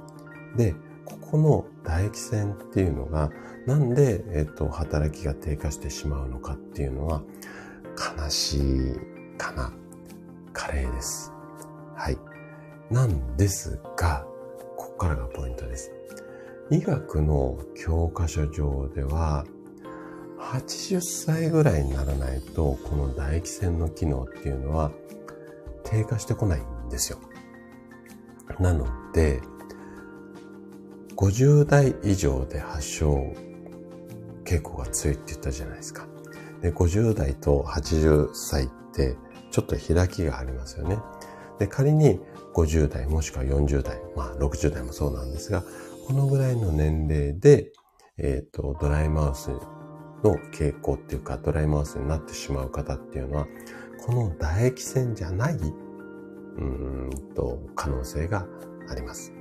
[0.56, 3.30] で、ここの唾液腺っていうのが、
[3.66, 7.22] なんで、えっと、働きが低下してしまうのかっていうのは、
[8.18, 8.96] 悲しい
[9.36, 9.72] かな。
[10.52, 11.32] カレーです。
[11.94, 12.18] はい。
[12.90, 14.26] なんですが、
[14.76, 15.92] ここからがポイントです。
[16.70, 19.44] 医学の教科書上では、
[20.38, 24.90] 80歳ぐらいにならないと、この唾液腺の機能っていうのは
[25.84, 27.18] 低下してこないんですよ。
[28.58, 29.40] なので、
[31.16, 33.34] 50代以上で発症
[34.44, 36.06] 傾向が強いって言ったじゃないですか。
[36.60, 39.16] で、50代と80歳って
[39.52, 40.98] ちょっと開きがありますよね。
[41.58, 42.18] で、仮に
[42.54, 45.62] 50代もしくは40代、まあ60代もそうなんですが、
[46.08, 47.70] このぐらいの年齢で、
[48.18, 49.50] えっ、ー、と、ドライマウス
[50.24, 53.46] の傾向っていうか、ドライマウスになってしまう方っていうのは、
[54.04, 58.46] この唾液腺じゃない、うんと、可能性が
[58.88, 59.32] あります。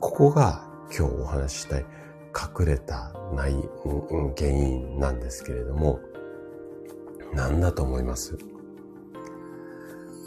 [0.00, 1.86] ここが今日お話ししたい
[2.34, 3.54] 隠れたない、
[4.36, 6.00] 原因なんですけれども、
[7.34, 8.49] 何だと思います？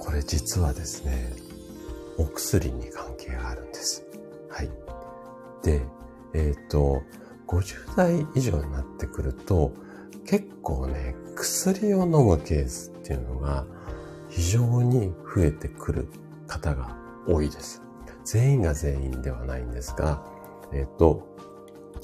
[0.04, 1.34] これ実はですね、
[2.18, 4.06] お薬に関係があるんです。
[4.50, 4.70] はい。
[5.64, 5.82] で、
[6.34, 7.02] えっ、ー、と、
[7.48, 9.72] 50代以上になってくると、
[10.26, 13.66] 結構ね、薬を飲むケースっていうのが
[14.30, 16.08] 非常に増えてくる
[16.48, 17.82] 方が多いです。
[18.26, 20.26] 全員が全員ではないんですが、
[20.74, 21.28] えっ、ー、と、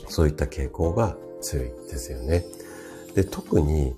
[0.07, 2.45] そういった傾向が強いですよね。
[3.13, 3.97] で、特に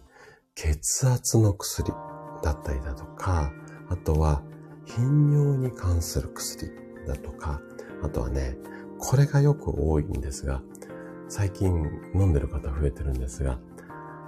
[0.56, 1.92] 血圧の薬
[2.44, 3.52] だったりだとか、
[3.92, 4.42] あとは
[4.86, 6.72] 頻尿に関する薬
[7.06, 7.60] だとか、
[8.02, 8.56] あとはね、
[8.98, 10.62] これがよく多いんですが、
[11.28, 13.60] 最近飲んでる方増えてるんですが、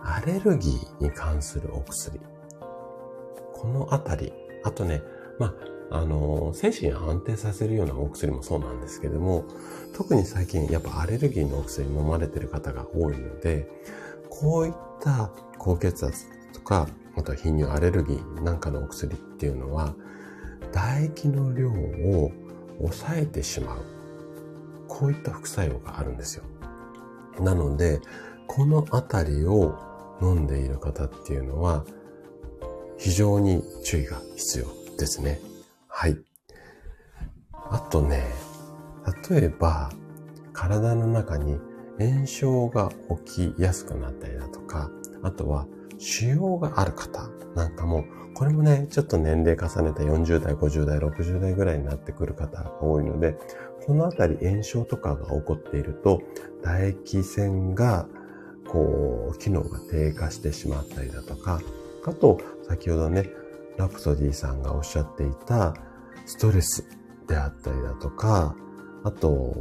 [0.03, 2.20] アレルギーに関するお薬。
[3.53, 4.34] このあたり、
[4.66, 5.01] あとね、
[5.39, 5.55] ま
[5.91, 9.45] あ、あの、精神を安定させるようなお薬もそうなんですけども、
[9.95, 13.70] 特に最近やっぱアレルギーのお薬飲まれてる方が多いので、
[14.30, 19.93] こういった高血圧とか、あとは頻尿アレルギーなんかのお薬っていうのは、
[20.72, 22.32] 唾液の量を
[22.80, 23.80] 抑えてしまう。
[24.88, 26.43] こういった副作用があるんですよ。
[27.39, 28.01] なので、
[28.47, 29.78] このあたりを
[30.22, 31.86] 飲んでいる方っていうのは、
[32.97, 34.66] 非常に注意が必要
[34.97, 35.39] ですね。
[35.88, 36.18] はい。
[37.53, 38.24] あとね、
[39.30, 39.91] 例えば、
[40.53, 41.59] 体の中に
[41.99, 42.91] 炎症が
[43.26, 44.89] 起きやすくなったりだとか、
[45.22, 45.68] あとは
[46.04, 53.38] 腫瘍がある方なんかも、これもね、ちょっと年齢重ねた40代、50代、60代ぐらいになってくる方が多いので、
[53.86, 56.22] このあたり炎症とかが起こっていると、
[56.62, 58.08] 唾液腺が、
[58.68, 61.62] こう、機能が低下してしまったりだとか、
[62.06, 63.30] あと、先ほどね、
[63.78, 65.74] ラプソディさんがおっしゃっていた、
[66.26, 66.86] ストレス
[67.28, 68.56] であったりだとか、
[69.04, 69.54] あと、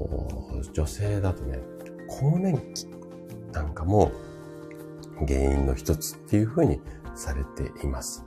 [0.73, 1.61] 女性だとね、
[2.09, 2.87] 更年期
[3.53, 4.11] なんかも
[5.27, 6.81] 原因の一つっていうふうに
[7.15, 8.25] されています。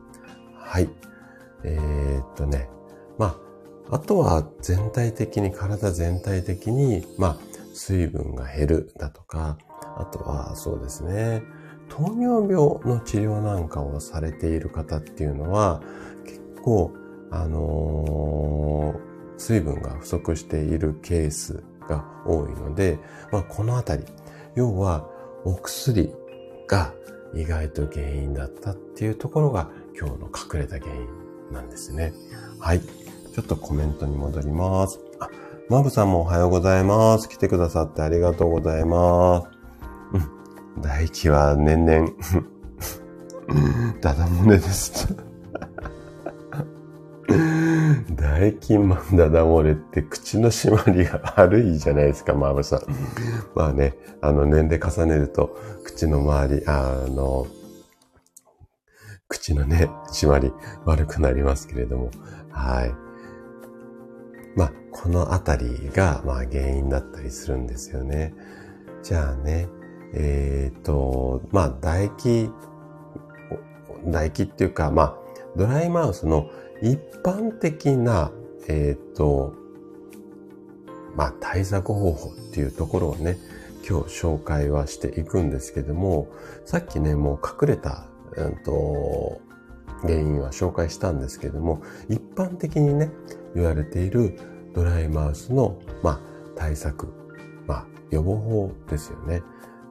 [0.56, 0.90] はい。
[1.64, 2.70] えー、っとね、
[3.18, 3.38] ま
[3.90, 7.38] あ、あとは全体的に、体全体的に、まあ、
[7.74, 9.58] 水分が減るだとか、
[9.98, 11.44] あとはそうですね、
[11.90, 15.82] 糖尿病の治療なんかをされている方っていうのは、
[16.26, 16.94] 結構、
[17.32, 23.00] あのー、水分が不足しているケースが多いので、
[23.32, 24.04] まあ、このあたり、
[24.56, 25.08] 要は
[25.44, 26.12] お薬
[26.68, 26.94] が
[27.34, 31.08] 意外と原因だったっていうところが今日の隠れた原因
[31.52, 32.14] なんですね。
[32.60, 32.82] はい。
[32.82, 35.00] ちょっとコメントに戻ります。
[35.20, 35.30] あ、
[35.70, 37.28] マブさんもおはようございます。
[37.28, 39.48] 来てくださってありがとうございます。
[40.76, 40.82] うん。
[40.82, 42.10] 大地は年々
[44.02, 45.14] ダダ漏れです。
[48.16, 52.82] 唾液マンダダ漏れって口の締まりが悪いじゃないですか、マブさん。
[53.56, 57.48] まあね、あの、年齢重ねると、口の周り、あの、
[59.28, 60.54] 口のね、締まり
[60.86, 62.12] 悪くなりますけれども、
[62.50, 62.96] はい。
[64.56, 68.34] まあ、このあたりが、まあ、原因だったりするんですよね。
[69.04, 69.68] じゃあね、
[70.14, 72.52] えっ、ー、と、まあ、唾液、
[74.06, 75.16] 唾液っていうか、まあ、
[75.58, 76.50] ドライマウスの
[76.82, 78.32] 一般的な、
[78.68, 79.54] えっ、ー、と、
[81.16, 83.38] まあ、対策方法っていうところをね、
[83.88, 86.28] 今日紹介はしていくんですけども、
[86.66, 89.42] さっきね、もう隠れた、うんと、
[90.02, 93.12] 原因は紹介したんですけども、一般的にね、
[93.54, 94.38] 言われている
[94.74, 96.20] ドライマウスの、まあ、
[96.56, 97.08] 対策、
[97.68, 99.42] まあ、予防法ですよね。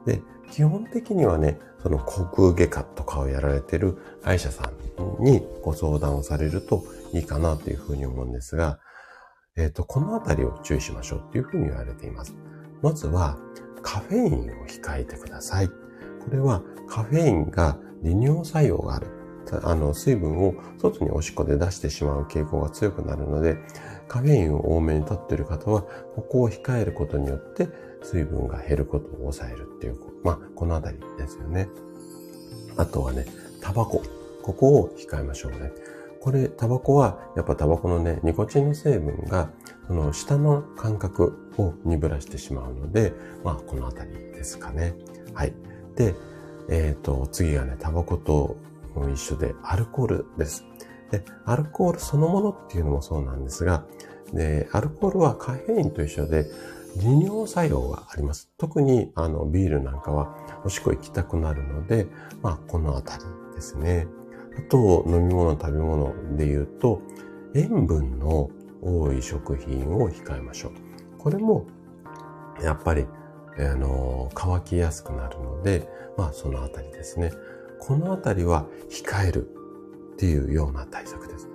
[0.05, 0.21] で、
[0.51, 4.71] 基本的にはね、その口腔外科とかをやられてる歯医者さ
[5.19, 6.83] んにご相談をされると
[7.13, 8.79] いいかなというふうに思うんですが、
[9.55, 12.35] えっ、ー、と、このあたりを注意しましょうっていうふうに言われています。
[12.81, 13.37] まずは、
[13.83, 15.67] カフェインを控えてください。
[15.67, 15.75] こ
[16.31, 19.05] れはカフェインが利尿作用がある。
[19.61, 23.57] あの、水分を外におしっこで出してしまう傾向が強くなるので、
[24.07, 25.83] カフェインを多めにとっている方は、
[26.15, 27.69] ここを控えることによって、
[28.05, 31.67] 水分が減ることを抑えるっていう、まあ、このあたりですよね。
[32.77, 33.25] あとはね、
[33.61, 34.03] タバコ。
[34.43, 35.71] ここを控えましょうね。
[36.21, 39.49] これ、タバコは、やっぱタバコのね、ニコチンの成分が、
[39.87, 44.95] その下の感覚を鈍らしてしまうので、まあ、このあたりですかね。
[45.33, 45.53] はい。
[45.95, 46.15] で、
[46.69, 48.57] えっ、ー、と、次がね、タバコと
[49.13, 50.65] 一緒で、アルコールです。
[51.11, 53.85] で、アルコールそのものっていうのもそうなんですが、
[54.33, 56.45] で、アルコールはカフェインと一緒で、
[56.97, 58.49] 利尿作用があります。
[58.57, 62.07] 特に、あの、ビールなんかは、おしっこ行きたくなるので、
[62.41, 63.23] まあ、このあたり
[63.53, 64.07] ですね。
[64.57, 67.01] あと、飲み物、食べ物で言うと、
[67.53, 68.49] 塩分の
[68.81, 70.71] 多い食品を控えましょう。
[71.17, 71.65] これも、
[72.61, 73.05] やっぱり、
[73.57, 77.31] あの、乾きやすくなるので、まあ、そのあたりですね。
[77.79, 79.49] このあたりは控える
[80.13, 81.49] っていうような対策です。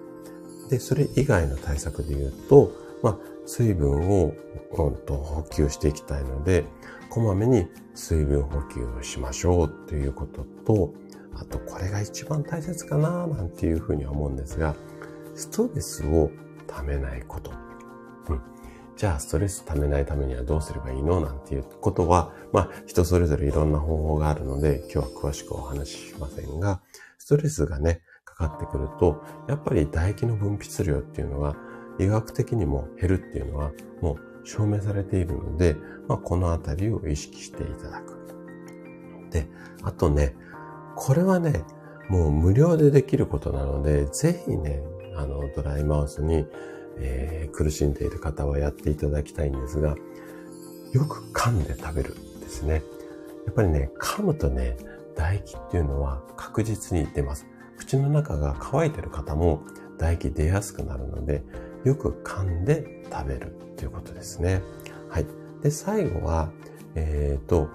[0.70, 2.72] で、それ以外の対策で言うと、
[3.02, 4.32] まあ、水分を、
[4.72, 6.64] うん、と補給していきたいので、
[7.08, 10.94] こまめに水分補給をしましょうっていうことと、
[11.34, 14.74] あとこれが一番大切かななんていうふうに思うんですが、
[15.34, 16.30] ストレスを
[16.66, 17.52] ためないこと。
[18.28, 18.40] うん。
[18.96, 26.80] じゃあ、ストレスためないためにはどうすればいいのなんていうことは、まあ、人それぞれいろんな方法があるので、今日は詳しくお話ししませんが、
[27.18, 31.56] ストレスがね、かかってくると、やっぱり唾液の分泌量っていうのは、
[31.98, 35.76] 医学的にも減るっていうのは、もう証明されているので、
[36.08, 38.18] まあ、このあたりを意識していただく。
[39.30, 39.48] で、
[39.82, 40.34] あとね、
[40.96, 41.64] これはね、
[42.08, 44.82] もう無料でできることなので、ぜひね、
[45.16, 46.46] あの、ドライマウスに、
[46.98, 49.94] えー、苦しんでいる方はやっていただきたいんですが、
[50.92, 52.82] よく噛んで食べるですね。
[53.46, 54.76] やっぱりね、噛むとね、
[55.14, 57.46] 唾液っていうのは確実に出ます。
[57.76, 59.62] 口の中が乾いてる方も
[59.98, 61.42] 唾液出やすくなるので、
[61.84, 64.62] よく噛んで食べるということですね。
[65.08, 65.26] はい。
[65.62, 66.50] で、最後は、
[66.94, 67.68] えっ、ー、と、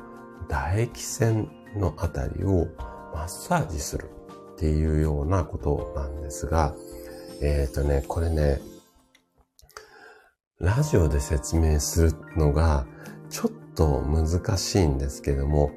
[0.47, 2.67] 唾液腺のあたりを
[3.13, 4.09] マッサージする
[4.55, 6.75] っていうようなことなんですが、
[7.41, 8.61] えっ、ー、とね、これね、
[10.59, 12.85] ラジオで説明するのが
[13.29, 15.71] ちょっと難しいんですけども、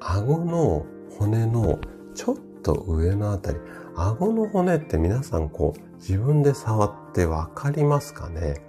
[0.00, 0.86] 顎の
[1.18, 1.78] 骨の
[2.14, 3.58] ちょっと上のあたり、
[3.96, 8.60] 顎の骨って皆さんこう自分で触ってわかりますかね？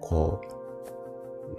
[0.00, 0.40] こ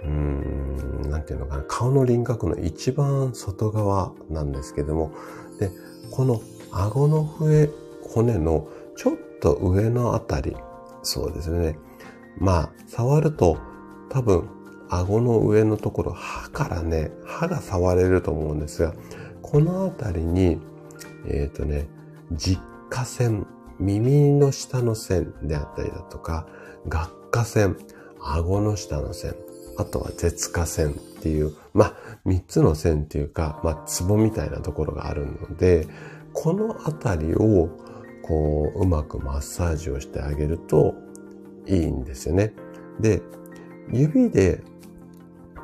[0.02, 5.12] う、うーん、なんていうのかな、顔の輪郭の一番外側なんですけども、
[5.58, 5.70] で、
[6.10, 6.40] この
[6.70, 7.70] 顎の上、
[8.02, 10.54] 骨のちょっと上のあたり、
[11.02, 11.78] そうですね。
[12.38, 13.56] まあ、触ると
[14.10, 14.48] 多分
[14.90, 18.92] 顎の上のところ、歯からね、歯が触れると思うんですが、
[19.42, 20.60] このあたりに、
[21.26, 21.88] えっ、ー、とね、
[22.32, 23.46] 実下線、
[23.80, 26.46] 耳の下の線であったりだとか、
[26.88, 27.76] 学下線、
[28.20, 29.34] 顎の下の線、
[29.76, 35.86] あとは舌下線っていう、まあ、三つの線っていうか、まあ、ツボみたいなところがあるので、
[36.32, 37.68] このあたりを、
[38.22, 40.94] こう、うまくマッサージをしてあげると
[41.66, 42.52] いいんですよね。
[43.00, 43.22] で、
[43.92, 44.62] 指で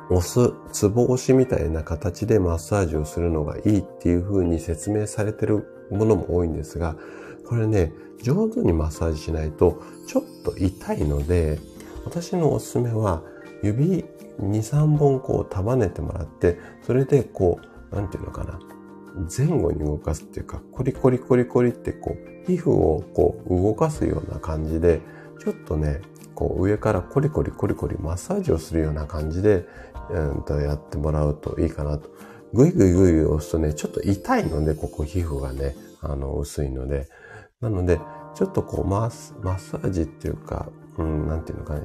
[0.09, 6.95] 押す、ツボ押しみたいな形でマッサージをするのがいいっていう風に説明されてるものも多いんですが、
[7.47, 11.59] これね、上手にマッサージしないとちょっと痛いので、
[12.05, 13.23] 私のおすすめは
[13.63, 14.05] 指
[14.39, 17.59] 2、3本こう束ねてもらって、それでこ
[17.91, 18.59] う、なんていうのかな、
[19.35, 25.01] 前後に動かすっていうか、コリコリコリコリってこう、皮膚をこう動かすような感じで、
[25.39, 26.01] ちょっとね、
[26.33, 29.65] こう上からコリコリコリコリマッサージをするような感じで、
[30.09, 32.09] うん、とやってもらうといいかなと。
[32.53, 37.07] ぐいぐいぐい押すとね、ちょっと痛いので、ここ皮膚がね、あの、薄いので。
[37.65, 37.99] なので、
[38.35, 41.81] ちょっとこうマッ、マッサージっていうか、うん、なんていうのかな、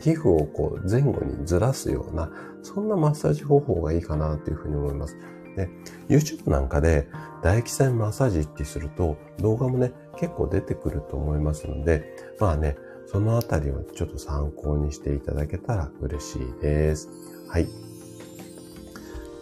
[0.00, 2.30] 皮膚をこう前後にずらすような、
[2.62, 5.16] そんなマッサージ方法がいいかなというふうに思います。
[5.56, 5.68] で、
[6.08, 7.08] YouTube なんかで
[7.42, 12.04] 唾液腺マッサージってすると動画もね、結構出てくると思いますので、
[12.38, 12.76] まあね、
[13.06, 17.08] そのあたりをちょっと参考にしていただけたら嬉しいです。
[17.48, 17.66] はい。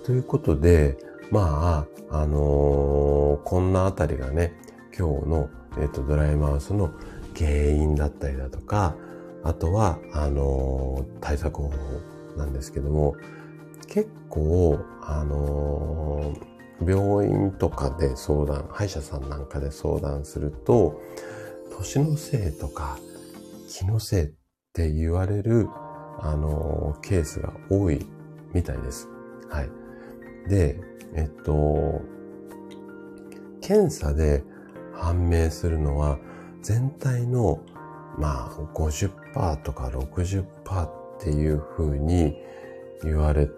[0.05, 0.97] ということで、
[1.31, 4.55] まあ、あのー、こんなあたりがね、
[4.99, 6.91] 今日の、えっ、と、ドライマウスの
[7.37, 8.97] 原因だったりだとか、
[9.45, 11.77] あとは、あのー、対策方法
[12.37, 13.15] なんですけども、
[13.87, 16.35] 結構、あの
[16.85, 21.01] 病院とかで相談、歯医者さんなんかで相談すると、
[21.79, 22.99] 年のせいとか、
[23.69, 24.33] 気のせいっ
[24.73, 25.69] て言われる、
[26.19, 28.07] あの、ケースが多い
[28.55, 29.09] みたいです。
[29.51, 29.71] はい。
[30.49, 30.81] で、
[31.15, 32.01] えっと、
[33.61, 34.43] 検査で
[34.97, 36.19] 判明するのは、
[36.63, 37.61] 全体の、
[38.19, 40.45] まあ、50%とか60%
[40.85, 42.37] っていう風に
[43.03, 43.49] 言われ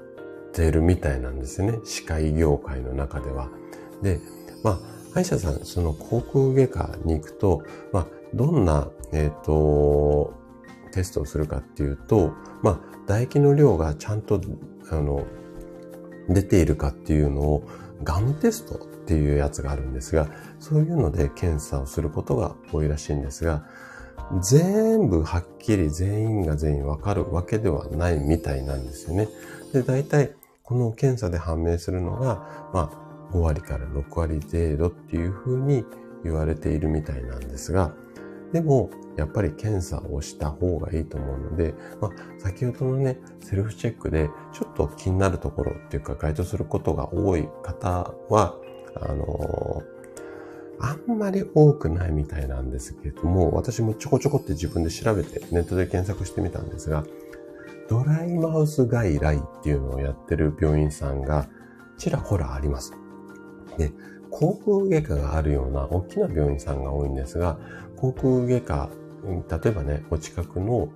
[0.53, 1.79] てるみたいなんですよね。
[1.85, 3.51] 歯科医業界の中では。
[4.03, 4.21] で、
[4.63, 4.79] まあ、
[5.15, 7.63] 歯医者さん、その口腔外科に行くと、
[7.93, 10.35] まあ、どんな、えっ、ー、と、
[10.93, 12.33] テストをするかっていうと、
[12.63, 14.41] まあ、唾液の量がちゃんと、
[14.91, 15.25] あの、
[16.29, 17.69] 出ているかっていうのを、
[18.05, 20.29] ガムテストっていうやつがあるんですが、
[20.61, 23.65] そういうので検査をすることが多いらしいんですが、
[24.43, 29.29] 全部はっきり全員が全員わかるわけではないみたいなんですよね。
[29.73, 35.87] で、大体この検査で判明するのが、まあ、5割から6割程度っていうふうに
[36.23, 37.95] 言われているみたいなんですが、
[38.53, 48.59] でも、やっぱり検査をした方がいいと思うので、まあ、先ほどのね、セルフチェックでちょっと気になるところっていうか、該当することが多い方は、
[48.97, 49.83] あの、
[50.81, 57.05] あんまり多くないみたいなんですけれども、私もちょこちょこって自分で調べてネットで検索してみたんですが、
[57.89, 61.49] ドライマウス外来っていうのをやってる病院さんが
[61.97, 62.93] ちらほらあります。
[63.77, 63.93] で、
[64.31, 67.59] 口腔外科があるような大きな病院さんが多いんですが、
[67.97, 68.91] 口腔外科、
[69.25, 70.91] 例えばね、お近くの、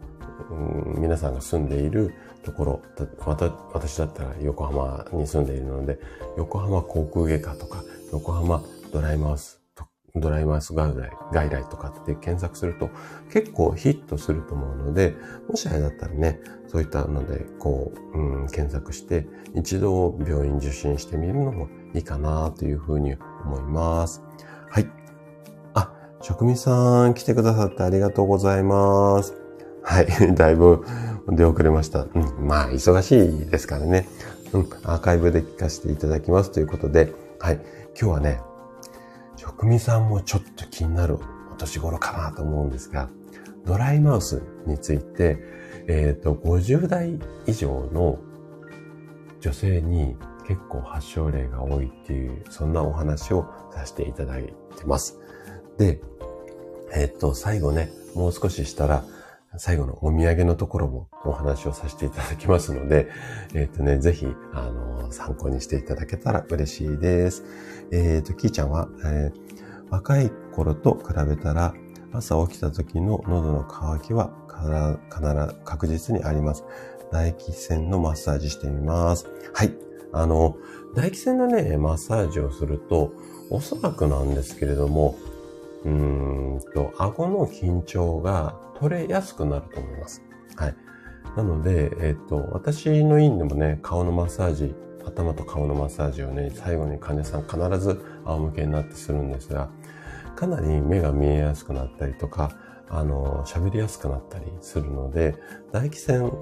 [0.51, 2.83] うん、皆さんが住んでいるところ、
[3.73, 5.99] 私だったら横浜に住んでいるので、
[6.37, 8.63] 横浜口腔外科とか、横浜
[8.93, 9.63] ドライマウス
[10.15, 12.91] ドライマウス外来外来とかって検索すると
[13.33, 15.15] 結構ヒットすると思うので、
[15.49, 24.23] もしあれだったらね、そういったので、こう、うん、検索して一度病院受診してみるのもいいかなというふうに思います。
[24.69, 24.91] はい。
[25.73, 29.42] あ、職味さん来てくださってありがとうございます。
[29.83, 30.07] はい。
[30.35, 30.85] だいぶ
[31.29, 32.07] 出遅れました。
[32.15, 34.09] うん、まあ、忙しいですからね。
[34.53, 37.61] うん、アーカイブで聞かせていただきますということで、はい。
[37.99, 38.41] 今日はね、
[39.37, 41.19] 職味さんもちょっと気になる
[41.53, 43.09] お年頃かなと思うんですが、
[43.65, 45.39] ドライマウスについて、
[45.89, 48.19] えっ、ー、と、50代以上の
[49.41, 50.17] 女性に
[50.47, 55.19] 結構発症例が多いっていう、そんなお話をさせていただいてます。
[55.79, 56.01] で、
[56.93, 59.05] えっ、ー、と、最後ね、もう少ししたら、
[59.59, 63.09] 最後のお土産のところもお話をさせていただきますので、
[63.55, 67.45] えっ、ー、とね、ぜひ、あの、参考にしていただけたら嬉しいです。
[67.91, 71.75] えっ、ー、と、キーちゃんは、えー、若い頃と比べたら、
[72.13, 76.65] 朝起きた時の喉の渇きは必ず確実にあります。
[77.11, 79.27] 唾液腺のマッサージしてみます。
[79.53, 79.75] はい。
[80.13, 80.57] あの、
[80.95, 83.13] 唾液腺のね、マッサージをすると、
[83.51, 85.17] おそらくなんですけれども、
[85.85, 90.25] うーんと、顎の緊張が取れやすくなると思います。
[90.57, 90.75] はい。
[91.37, 94.75] なので、えっ、と、私の院でもね、顔のマッサージ、
[95.07, 99.71] 頭と顔のマッサージをね、最後に患者さん必ず仰向けになってするんですが、
[100.35, 102.59] かなり目が見えやすくなったりとか、
[102.89, 105.37] あの、喋りやすくなったりするので、
[105.69, 106.33] 唾液腺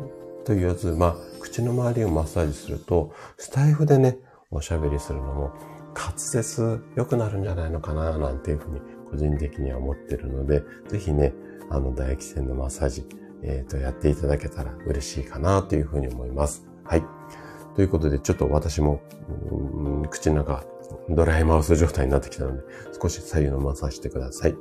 [0.44, 4.16] と言わず、まあ、口の周りをマッサージすると、スタイフでね、
[4.50, 5.52] おしゃべりするのも
[5.94, 8.80] 滑舌良くなるんじゃないのかな、なんていうふうに
[9.10, 11.34] 個人的には思ってるので、ぜひね、
[11.70, 13.06] あの、唾液腺のマッサージ、
[13.42, 16.66] えっ、ー、と、やっていただけたら嬉しいかな、というふうに思います。
[16.84, 17.04] はい。
[17.76, 19.00] ということで、ちょっと私も、
[19.50, 20.64] うん口の中、
[21.08, 22.62] ドライマウス状態になってきたので、
[23.00, 24.54] 少し左右のマッサージしてください。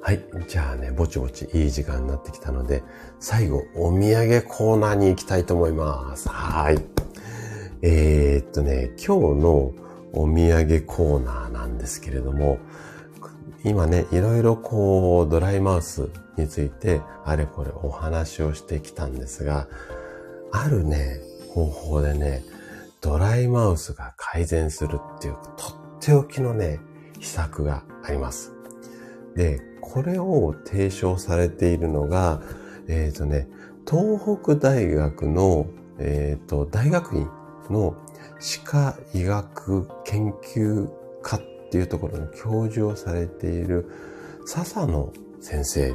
[0.00, 0.22] はい。
[0.46, 2.84] じゃあね、ぼちぼちいい時間になってきたので、
[3.18, 6.28] 最後、お土産コーナーに行きたいと思います。
[6.28, 6.78] はい。
[7.82, 9.72] えー、っとね、今日の
[10.16, 12.58] お土産コーナーなんですけれども、
[13.64, 19.68] 今ね、いろいろこう、ドライマウスについて、あれこれお話をしてきたんですが、
[20.52, 22.44] あるね、方法でね、
[23.00, 26.80] ドライマウスが改善するっていう、とっておきのね、
[27.18, 28.52] 秘策があります。
[29.34, 32.42] で、これを提唱されているのが、
[32.88, 33.48] えっ、ー、とね、
[33.88, 35.66] 東北大学の、
[35.98, 37.28] えっ、ー、と、大学院
[37.70, 37.96] の
[38.44, 40.86] 歯科医学研究
[41.22, 41.40] 科っ
[41.70, 43.90] ていうところの教授をされている
[44.44, 45.94] 笹野先生っ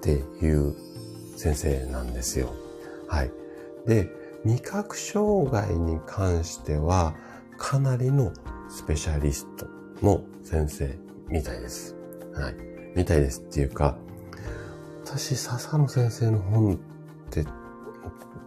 [0.00, 0.74] ていう
[1.36, 2.54] 先生なんですよ。
[3.06, 3.30] はい。
[3.86, 4.08] で、
[4.46, 7.14] 味覚障害に関しては
[7.58, 8.32] かなりの
[8.70, 9.66] スペシャリスト
[10.02, 10.98] の先生
[11.28, 11.94] みたいです。
[12.32, 12.54] はい。
[12.96, 13.98] みたいですっていうか、
[15.04, 16.78] 私、笹野先生の本っ
[17.28, 17.52] てちょっ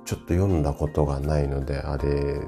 [0.06, 2.42] と読んだことがないので、あれ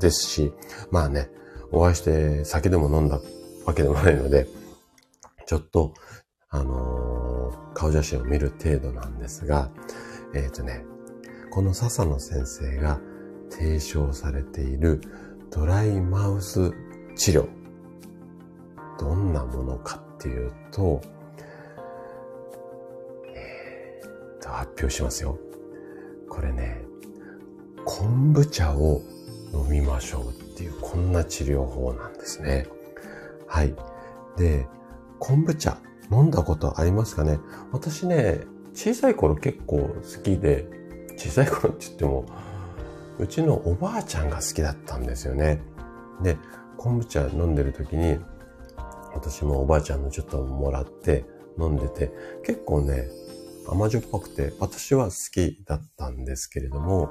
[0.00, 0.52] ですし、
[0.90, 1.30] まあね、
[1.70, 3.20] お会いして酒でも飲んだ
[3.66, 4.46] わけでもないので、
[5.46, 5.94] ちょっと、
[6.50, 9.70] あのー、顔写真を見る程度なんですが、
[10.34, 10.84] えっ、ー、とね、
[11.50, 13.00] この笹野先生が
[13.50, 15.00] 提唱されている
[15.50, 16.72] ドライマウス
[17.16, 17.48] 治療。
[18.98, 21.00] どんなものかっていうと、
[23.34, 25.38] えー、と発表しますよ。
[26.28, 26.82] これね、
[27.84, 29.02] 昆布茶を
[29.52, 32.66] 飲みましょうっていう、こんな治療法なんですね。
[33.46, 33.74] はい。
[34.36, 34.66] で、
[35.18, 35.78] 昆布茶
[36.10, 37.38] 飲んだことありますかね？
[37.72, 38.40] 私ね、
[38.74, 40.66] 小さい頃結構好きで、
[41.16, 42.26] 小さい頃って言っても、
[43.18, 45.60] うちのおばあちゃんが好きだったんですよね。
[46.22, 46.36] で、
[46.76, 48.18] 昆布茶飲んでる時に、
[49.14, 51.24] 私もおばあちゃんのちょっともらって
[51.58, 52.12] 飲んでて、
[52.44, 53.08] 結構ね、
[53.68, 57.10] 甘じょっぱくて、私は好きだったんですけれども、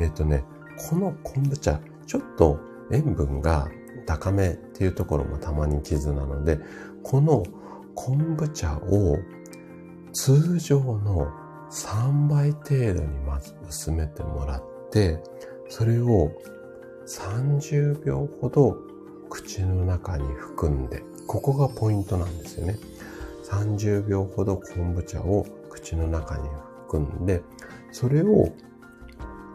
[0.00, 0.44] えっ、ー、とね、
[0.76, 2.60] この昆布茶、ちょっと
[2.90, 3.68] 塩分が
[4.06, 6.58] 高めっていうところもたまに傷なので、
[7.02, 7.44] この
[7.94, 9.18] 昆布茶を
[10.12, 11.28] 通常の
[11.70, 15.22] 3倍程度にまず薄めてもらって、
[15.68, 16.30] それを
[17.06, 18.76] 30秒ほど
[19.28, 22.78] 口の中に含んで、ここがポイントなんですよね。
[23.44, 26.48] 30秒ほど昆布茶を口の中に
[26.86, 27.42] 含んで、
[27.92, 28.52] それを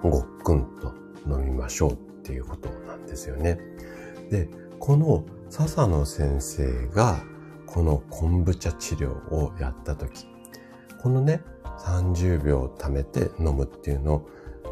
[0.01, 0.93] ごっくんと
[1.27, 3.59] 飲みましょうっていうことなんですよね。
[4.29, 4.49] で、
[4.79, 7.23] この笹野先生が
[7.65, 10.25] この昆布茶治療をやったとき、
[11.01, 11.41] このね、
[11.79, 14.29] 30秒貯めて飲むっていうのを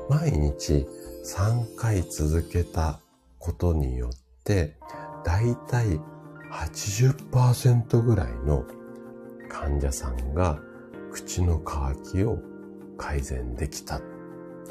[0.10, 0.88] 毎日
[1.26, 3.00] 3回続けた
[3.40, 4.12] ことによっ
[4.44, 4.76] て、
[5.24, 6.00] だいたい
[6.52, 8.66] 80%ぐらいの
[9.50, 10.60] 患者さんが
[11.12, 12.40] 口の渇きを
[12.98, 14.02] 改善できたっ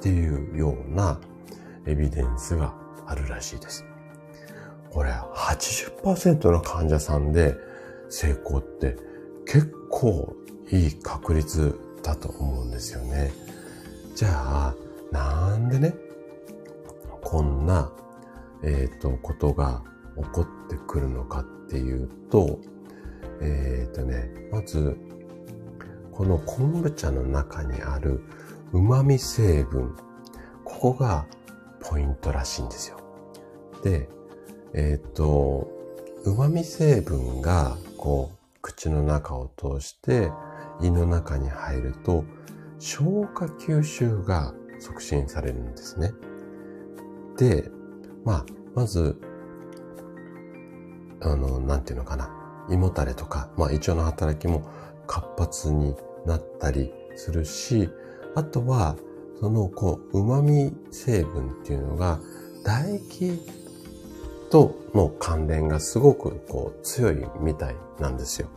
[0.01, 1.21] ていうような
[1.87, 2.75] エビデンスが
[3.07, 3.85] あるらしいです。
[4.91, 7.57] これ80%の患者さんで
[8.09, 8.97] 成功って
[9.47, 10.35] 結構
[10.71, 13.33] いい確率だと思うんですよね。
[14.15, 14.75] じゃあ、
[15.13, 15.95] なんでね、
[17.23, 17.93] こんな、
[18.63, 19.83] えっ、ー、と、ことが
[20.17, 22.59] 起こってくるのかっていうと、
[23.41, 24.97] えっ、ー、とね、まず、
[26.13, 28.23] この昆布茶の中にある
[28.73, 29.95] 旨味成分、
[30.65, 31.27] ここが
[31.89, 32.99] ポイントらしいんですよ。
[33.83, 34.09] で、
[34.75, 35.71] えっ、と、
[36.25, 40.31] 旨味成分が、こう、口の中を通して
[40.83, 42.25] 胃の中に入ると、
[42.79, 46.13] 消化吸収が促進されるんですね。
[47.39, 47.71] で、
[48.25, 49.21] まあ、まず、
[51.21, 52.31] あの、なんていうのかな。
[52.69, 54.69] 胃もたれとか、まあ、胃腸の働きも
[55.07, 55.95] 活発に
[56.27, 57.89] なったりするし、
[58.35, 58.97] あとは、
[59.41, 62.21] その、こう、旨味成分っていうのが、
[62.65, 63.41] 唾液
[64.51, 68.49] との関連がすごくこう強いみたいなんですよ。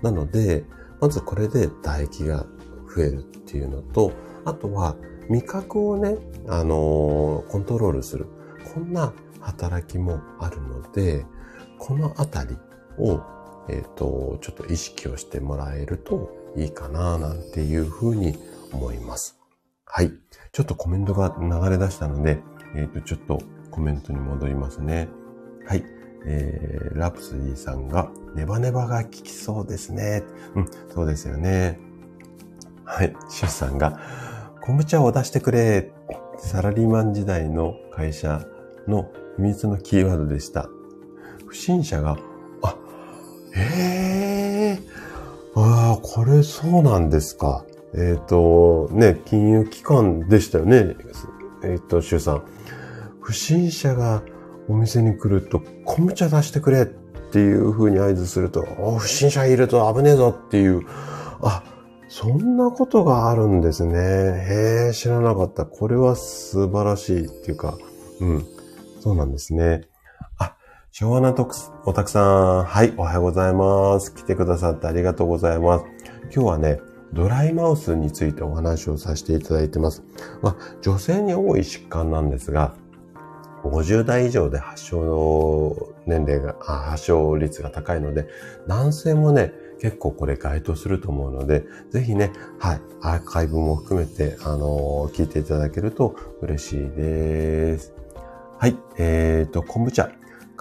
[0.00, 0.64] なので、
[1.00, 2.46] まずこれで唾液が
[2.94, 4.12] 増えるっていうのと、
[4.44, 4.96] あとは
[5.28, 6.16] 味覚をね、
[6.48, 8.26] あのー、コントロールする。
[8.74, 11.26] こんな働きもあるので、
[11.78, 12.56] このあたり
[12.98, 13.20] を、
[13.68, 18.36] えっ、ー、と、ちょっと意識をしてもらえるといいかな、なんていうふうに
[18.72, 19.41] 思います。
[19.94, 20.14] はい。
[20.52, 22.42] ちょっとコメントが流れ出したので、
[22.74, 25.10] えっ、ー、と、ちょっとコメントに戻りますね。
[25.66, 25.84] はい。
[26.24, 30.22] えー、ラプスディさんが、ネバネバが効きそうですね。
[30.54, 31.78] うん、そうですよね。
[32.84, 33.14] はい。
[33.28, 34.00] シュさんが、
[34.62, 35.92] 昆布茶を出してくれ。
[36.38, 38.46] サラリーマン時代の会社
[38.88, 40.70] の秘密のキーワードでした。
[41.46, 42.16] 不審者が、
[42.62, 42.76] あ、
[43.54, 44.78] へえ、
[45.54, 47.66] ああ、これそうなんですか。
[47.94, 50.96] えっ、ー、と、ね、金融機関でしたよね。
[51.62, 52.42] えっ、ー、と、シュさん。
[53.20, 54.22] 不審者が
[54.68, 60.82] お店に来ると、昆布茶出してくれっていう風に合図すると、お不審者いると危ねえぞっていう、
[61.42, 61.62] あ、
[62.08, 63.96] そんなことがあるんですね。
[63.96, 65.64] へえ、知らなかった。
[65.64, 67.78] これは素晴らしいっていうか、
[68.20, 68.46] うん。
[69.00, 69.82] そうなんですね。
[70.38, 70.56] あ、
[70.90, 72.64] 昭和なとく、おたくさん。
[72.64, 74.14] はい、おはようございます。
[74.14, 75.84] 来てくださってありがとうございます。
[76.34, 76.80] 今日はね、
[77.12, 80.02] ドライマウスについてお話をさせていただいてます。
[80.40, 82.74] まあ、女性に多い疾患なんですが、
[83.64, 88.26] 50代以上で発症の年齢が、発症率が高いので、
[88.66, 97.92] 男性もね、結構これ該当すると思うので、ぜひね、はい、アーカイブも含めて、あのー、聞いていただけると嬉しいです。
[98.58, 100.10] はい、えっ、ー、と、昆布茶。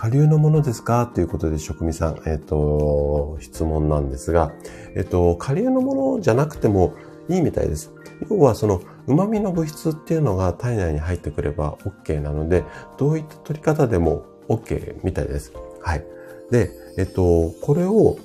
[0.02, 1.06] 下流のものですか？
[1.06, 4.52] ということで、職味さん、えっ、ー、と、質問なんですが、
[4.96, 6.96] えっ、と、下流のものじゃなくても
[7.30, 7.94] いいみたいです。
[8.28, 12.64] 要はその旨味の物質っていうのが体内に入ってくれば OK なので、
[12.98, 15.54] どういった取り方でも OK みたいです。
[15.84, 16.04] はい。
[16.50, 18.18] で、えっと、これを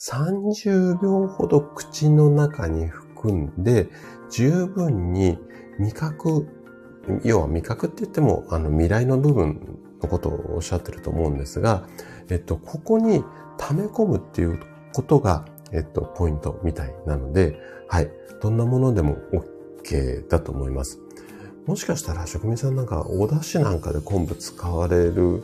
[0.00, 3.90] 30秒ほど口の中に含んで、
[4.30, 5.38] 十分に
[5.78, 6.48] 味覚、
[7.22, 11.86] 要は味覚って言っても、あの未来の部分のことをおっしゃってると思うんですが、
[12.30, 13.24] えっと、ここに
[13.56, 14.60] 溜め込むっていう
[14.92, 18.10] ことが、えっと、ポイントみたいなので、はい。
[18.40, 19.16] どんなものでも
[19.82, 21.00] OK だと思います。
[21.66, 25.42] もしかしたら職人さんなんかお出汁なんかで昆布使われる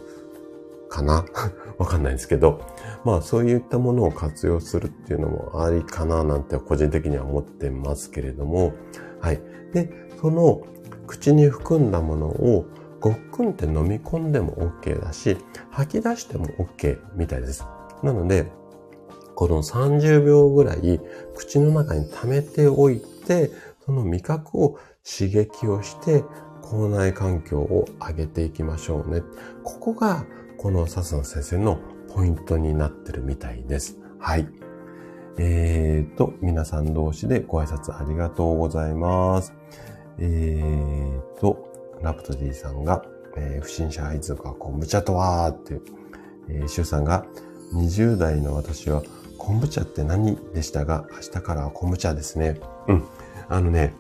[0.89, 1.25] かな？
[1.77, 2.61] わかんないですけど、
[3.05, 8.73] まあそういったものを活用するっていうのもありかななんて個人的には思ってますけれども、
[9.21, 9.41] はい。
[9.73, 9.91] で、
[10.21, 10.63] その
[11.07, 12.67] 口に含んだものを
[13.05, 15.37] ごっくんって飲み込んでも OK だし、
[15.71, 17.63] 吐き出しても OK みたいです。
[18.03, 18.51] なので、
[19.35, 20.99] この30秒ぐらい
[21.35, 23.51] 口の中に溜めておいて、
[23.85, 26.25] その味覚を刺激をして
[26.63, 29.21] 口内環境を上げていきましょうね。
[29.65, 30.25] ここが
[30.57, 31.81] この笹野先生の
[32.15, 33.99] ポイントになってるみたいです。
[34.19, 34.49] はい。
[35.37, 39.53] えーと、皆さん同士でご挨拶ありがとうございます。
[40.19, 41.74] えーと、
[42.05, 43.05] ラプトディさんが、
[43.37, 45.81] えー、不審者合図が昆布茶とはって、
[46.49, 47.27] えー、シュさんが、
[47.73, 49.03] 20代の私は
[49.39, 52.61] 昆布茶って何でしたが、明日からは昆布茶ですね。
[52.89, 53.05] うん。
[53.49, 53.95] あのね、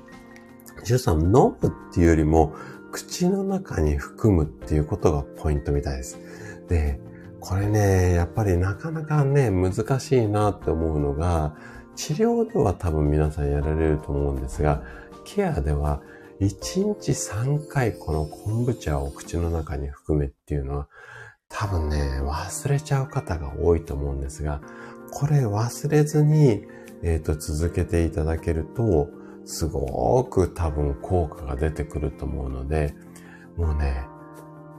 [0.84, 2.54] ジュさん飲むっていうよりも、
[2.92, 6.18] 口の中に含むっていうことがポイントみたいです。
[6.68, 7.00] で、
[7.40, 11.56] これね、やっぱりなかなかね、難しいなって思うのが、
[11.96, 14.82] 治療では多分皆さんやられると思うんですが、
[15.24, 16.02] ケアでは
[16.44, 20.88] 1日3回この昆布茶を口の中に含めっていうのは、
[21.48, 24.60] 多分ね、忘れちゃう方が多いと思うんですが、
[25.10, 26.64] これ忘れずに、
[27.02, 29.08] えっ、ー、と、続けていただけると、
[29.46, 32.94] すごく多分効果が出てくると思うので、
[33.56, 34.06] もうね、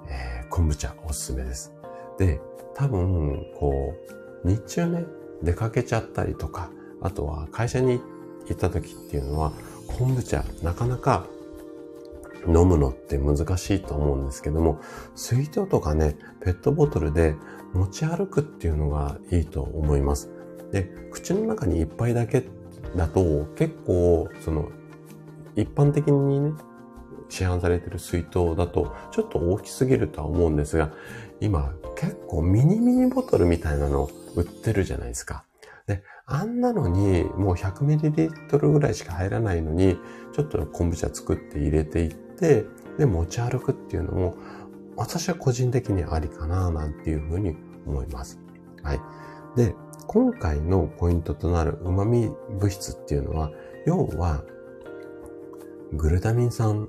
[0.07, 1.74] えー、昆布茶おすすめです。
[2.20, 2.41] で、
[2.76, 3.95] 多分、こ
[4.43, 5.05] う、日中ね、
[5.41, 6.70] 出かけちゃったりとか、
[7.01, 8.01] あとは会社に
[8.47, 9.53] 行った時っていうのは、
[9.88, 11.26] 昆布茶なかなか
[12.48, 14.80] 飲むのって難しいと思うんですけども、
[15.16, 17.36] 水筒とかね、ペットボトルで
[17.74, 20.30] 持ち歩くっていうのがいいと思います。
[20.72, 22.43] で、口の中に一杯だけ
[22.96, 24.70] だと結構、その、
[25.56, 26.54] 一般的にね、
[27.30, 30.91] 市販されてる水筒だとちょっと大きすぎるとは思うんですが、
[31.39, 35.46] 今結構ミニミニボトルみたいなの売ってるじゃないですか。
[35.88, 39.98] で、あんなのにもう 100ml ぐらいしか入らないのに、
[40.34, 42.65] ちょっと昆布茶作って入れていって、
[42.97, 44.36] で、持ち歩くっていうのも、
[44.95, 47.55] 私は個人的にありかな、なんていうふうに
[47.86, 48.39] 思います。
[48.83, 48.99] はい。
[49.55, 49.75] で、
[50.07, 53.51] 今回のポイントとなる旨味物質っていうのは、
[53.86, 54.43] 要は、
[55.93, 56.88] グルタミン酸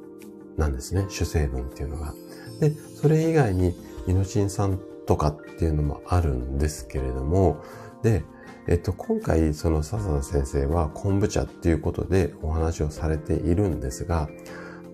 [0.56, 2.14] なんですね、主成分っていうのが。
[2.60, 3.74] で、それ以外に
[4.06, 7.62] イノシン酸とかっていうのもあるんですけれども、
[8.02, 8.24] で、
[8.68, 14.28] えっと、今回、その笹田先生は昆布茶っていうことでお話をされているんですが、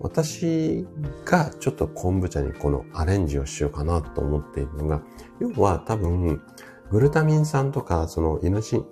[0.03, 0.85] 私
[1.23, 5.01] がちょっと昆布茶にこのアレンジをしようかなと思っているのが、
[5.39, 6.41] 要は多分、
[6.91, 8.85] グルタミン酸とか、そのイノシン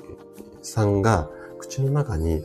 [0.62, 2.42] 酸が口の中に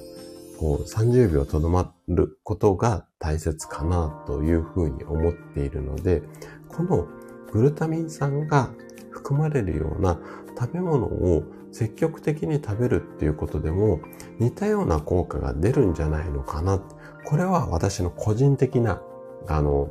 [0.59, 6.23] こう30秒とどまることが大切かなというふうに思っているので、
[6.69, 7.07] この
[7.53, 8.71] グルタミン酸が
[9.11, 10.19] 含まれるような
[10.59, 14.01] 食べ物を積極的に食べるっていうことでも
[14.39, 16.83] 似たような効果が出るんじゃないのかな。
[17.27, 19.03] これは私の個人的な、
[19.49, 19.91] あの、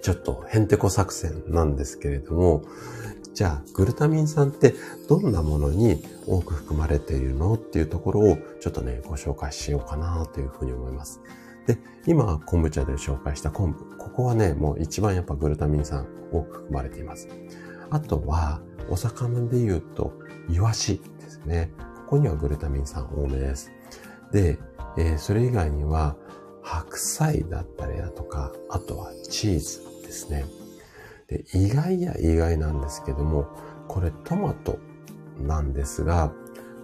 [0.00, 2.62] ちょっとヘンテコ作戦なんですけれども、
[3.34, 4.74] じゃあ、グルタミン酸って
[5.08, 11.20] どんなものに多く含まれているのっていうところをちょっとね、ご紹介しようかなというふうに思います。
[11.66, 13.98] で、今、昆布茶で紹介した昆布。
[13.98, 17.28] ここはね、もう一番やっぱグルタミン酸多く含まれています。
[17.90, 20.14] あとは、お魚で言うと、
[20.48, 21.72] イワシですね。
[22.06, 23.70] ここにはグルタミン酸多めです。
[24.32, 24.58] で、
[24.98, 26.16] えー、それ以外には、
[26.62, 30.44] 白菜だったりだとか、あとはチーズですね。
[31.26, 33.46] で、意外や意外なんですけども、
[33.88, 34.78] これトマト
[35.40, 36.32] なんですが、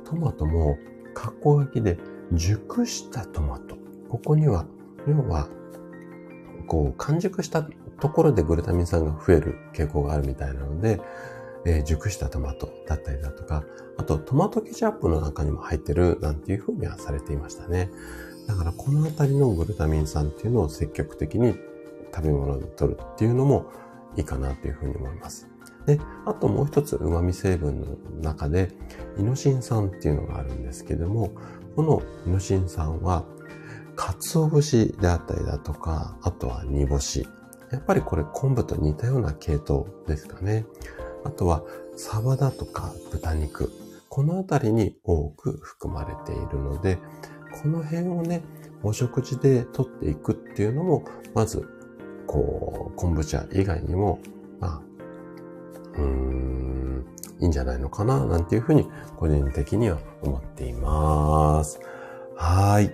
[0.05, 0.79] トマトも
[1.15, 1.99] 加工焼きで
[2.33, 3.77] 熟したトマト。
[4.09, 4.67] ここには、
[5.07, 5.49] 要は、
[6.67, 7.69] こう、完熟した
[8.01, 11.01] ところでグルタミン酸が増える傾向があるみたいなので、
[11.67, 13.65] えー、熟したトマトだったりだとか、
[13.97, 17.91] あとトマトケチャップの中にも入ってるなんていうふうにはされていましたね。
[18.49, 21.55] だからこのあたりのグルタミン酸っていうのを積極的に
[22.13, 23.71] 食べ物で取るっていうのも
[24.17, 25.49] いいかなというふうに思います。
[25.87, 27.87] で、あともう一つ旨味成分の
[28.23, 28.73] 中で、
[29.19, 31.31] イノシン酸っていうのがあるんですけども、
[31.77, 33.25] このイノシン酸は、
[33.97, 37.29] 鰹節であったりだとか、あとは煮干し。
[37.71, 40.67] やっぱりこれ昆布と似たような系統ですかね。
[41.25, 41.65] あとは、
[41.97, 43.71] サバだとか豚肉。
[44.09, 46.99] このあたりに多く含まれているので、
[47.63, 48.43] この辺をね、
[48.83, 51.05] お食事で取っていくっていうのも、
[51.35, 51.69] まず、
[52.27, 54.21] こう、昆布茶以外にも、
[54.61, 54.83] まあ、
[55.95, 57.05] うーん、
[57.41, 61.81] いいんじゃないのかな、なんていうふうに、個人的には思っています。
[62.37, 62.93] はい。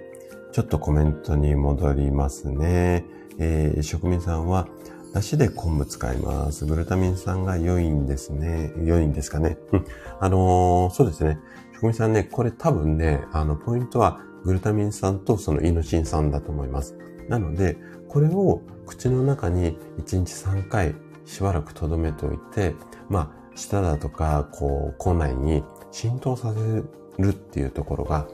[0.53, 3.05] ちょっとコメントに戻りますね。
[3.39, 4.69] えー、職人さんは、
[5.13, 6.65] だしで昆布使います。
[6.65, 8.73] グルタミン酸が良いんですね。
[8.83, 9.59] 良いんですかね？
[9.73, 9.85] うん
[10.19, 11.39] あのー、そうですね。
[11.75, 16.97] 職人さんね、これ多分ね、あの、ポイントはグルタミン酸とそのイノシン酸だと思います。
[17.29, 17.77] なので、
[18.09, 22.75] これを口の中に1日3回しばらく留めておいて、
[23.09, 26.83] まあ、舌だとか、こう、口内に浸透させ
[27.19, 28.27] るっていうところが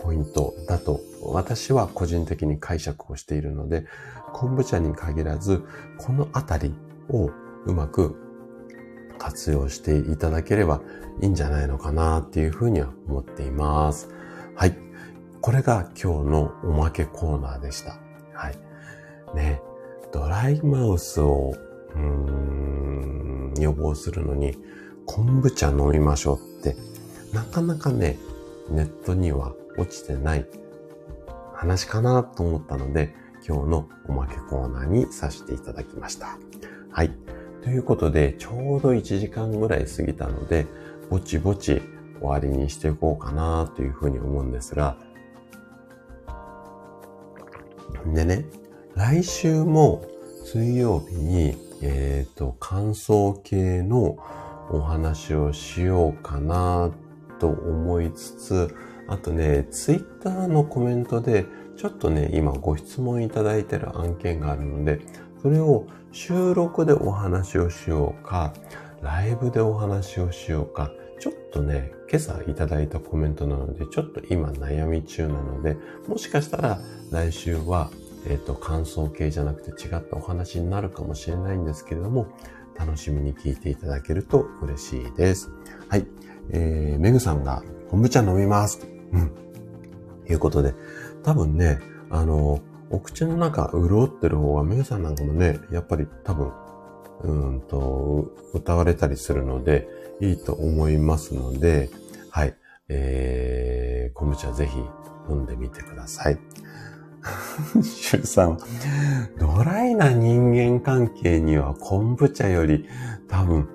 [0.00, 3.86] ポイントだと私は個人的に解釈をしているので、
[4.32, 5.64] 昆布茶に限らず、
[5.98, 6.74] このあたり
[7.08, 7.30] を
[7.64, 8.16] うまく
[9.18, 10.82] 活用していただければ
[11.22, 14.10] いいんじゃないのかなっていうふうには思っています。
[14.54, 14.83] はい。
[15.44, 17.98] これが今日のおまけコーナーでした。
[18.32, 18.56] はい。
[19.36, 19.60] ね。
[20.10, 21.52] ドライマウスを、
[21.94, 24.56] うん、予防するのに
[25.04, 26.78] 昆布茶飲みましょうって、
[27.34, 28.16] なかなかね、
[28.70, 30.46] ネットには落ちてない
[31.52, 33.14] 話かなと思ったので、
[33.46, 36.38] 今日のおまけコーナーにさせていただきました。
[36.88, 37.12] はい。
[37.62, 40.64] ということで、ちょうど1時間ぐらい過ぎたので、
[41.10, 41.82] ぼちぼち
[42.18, 44.96] 終わりにしていこうかなというふうに思うんですが、
[48.14, 48.44] でね、
[48.94, 50.04] 来週も
[50.44, 54.18] 水曜日に、えっ、ー、と、乾燥系の
[54.70, 56.92] お話をしようかな
[57.38, 58.76] と思いつつ、
[59.08, 65.00] あとね、ツイッターのコメントで、ちょっとね、今ご質問いただいてる案件があるので、
[65.42, 68.54] それを収録でお話をしようか、
[69.02, 70.90] ライブでお話をしようか、
[71.20, 76.78] ちょっとね、今朝いただいたコメントなので、ちょっと今悩み中なので、もしかしたら
[77.10, 77.90] 来週は、
[78.24, 82.28] えっ、ー、と、感想系じゃなくて違ったお話になるかもしれないんですけれども、
[82.78, 85.50] 楽しみに聞いていただけると嬉しいです。
[85.88, 86.06] はい。
[86.50, 88.86] えー、メグさんが昆布茶飲みます。
[89.12, 89.32] うん。
[90.30, 90.72] いうことで、
[91.24, 92.60] 多分ね、あの、
[92.90, 96.52] お口の中潤ってる方が、メグさんなんかもね、やっぱり多分、
[97.24, 99.88] うんと、歌われたりするので、
[100.20, 101.90] いいと思いますので、
[102.34, 102.56] はい。
[102.88, 104.76] えー、昆布茶ぜひ
[105.30, 106.38] 飲んでみてください。
[107.80, 108.58] シュさん、
[109.38, 112.88] ドライな人間関係には昆布茶より
[113.28, 113.68] 多分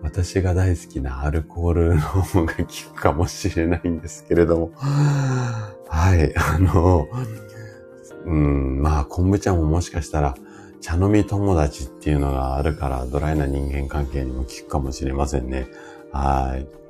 [0.00, 4.70] 私が大好きなアルコールの方が効くかもしれないんですけれども。
[4.76, 7.08] はい、あの、
[8.26, 10.36] うん、まあ昆布茶ももしかしたら
[10.80, 15.66] 茶飲み友達っていうのがあるからドライな人間関係にも効くかもしれませんね。
[16.12, 16.83] はい。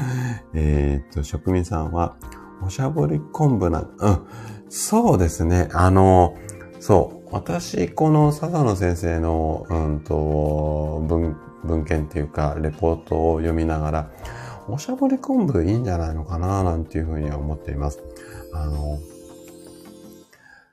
[0.54, 2.16] えっと、職人さんは、
[2.64, 4.18] おしゃぶり昆布な、うん、
[4.68, 5.68] そうですね。
[5.72, 6.34] あの、
[6.80, 7.28] そう。
[7.32, 14.10] 私、この笹野先生の、うんと、文、文献っていうか、レポートを読みながら、
[14.68, 18.00] おしゃぶり昆布いいんじゃないのかな、なんていうふうには思っています。
[18.52, 18.98] あの、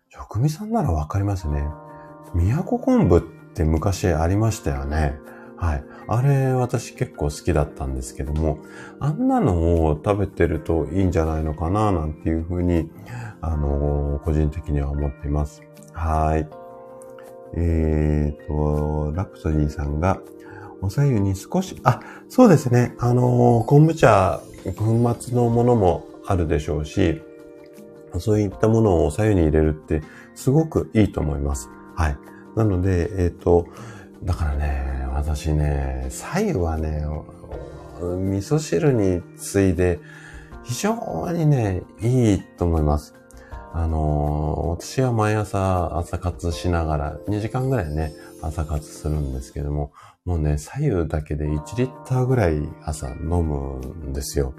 [0.10, 1.66] 職味さんならわかりますね。
[2.34, 5.20] 宮古昆布って昔ありましたよね。
[5.58, 5.84] はい。
[6.08, 8.60] あれ、私結構好きだったんですけども、
[9.00, 12.90] あんなのを食べてるといいんじゃないのかな、なんていうふうに、
[13.42, 15.64] あのー、個人的には思っています。
[15.94, 16.48] はい。
[17.56, 20.20] えーと、ラプソディさんが、
[20.82, 22.96] お左右に少し、あ、そうですね。
[23.00, 24.42] あのー、昆布茶、
[24.76, 27.22] 粉末のものもあるでしょうし、
[28.20, 30.02] そういったものをお左右に入れるって
[30.36, 31.70] すごくいいと思います。
[31.96, 32.18] はい。
[32.56, 33.68] なので、えっ、ー、と、
[34.24, 37.06] だからね、私ね、左右はね、
[38.02, 40.00] 味噌汁についで、
[40.64, 43.14] 非常にね、いいと思います。
[43.74, 49.92] あの、私は毎朝朝活しながら、2時間ぐらいね、朝活するんですけども、
[50.26, 54.54] もうね、左右だけで1リッターぐらい朝飲むんですよ。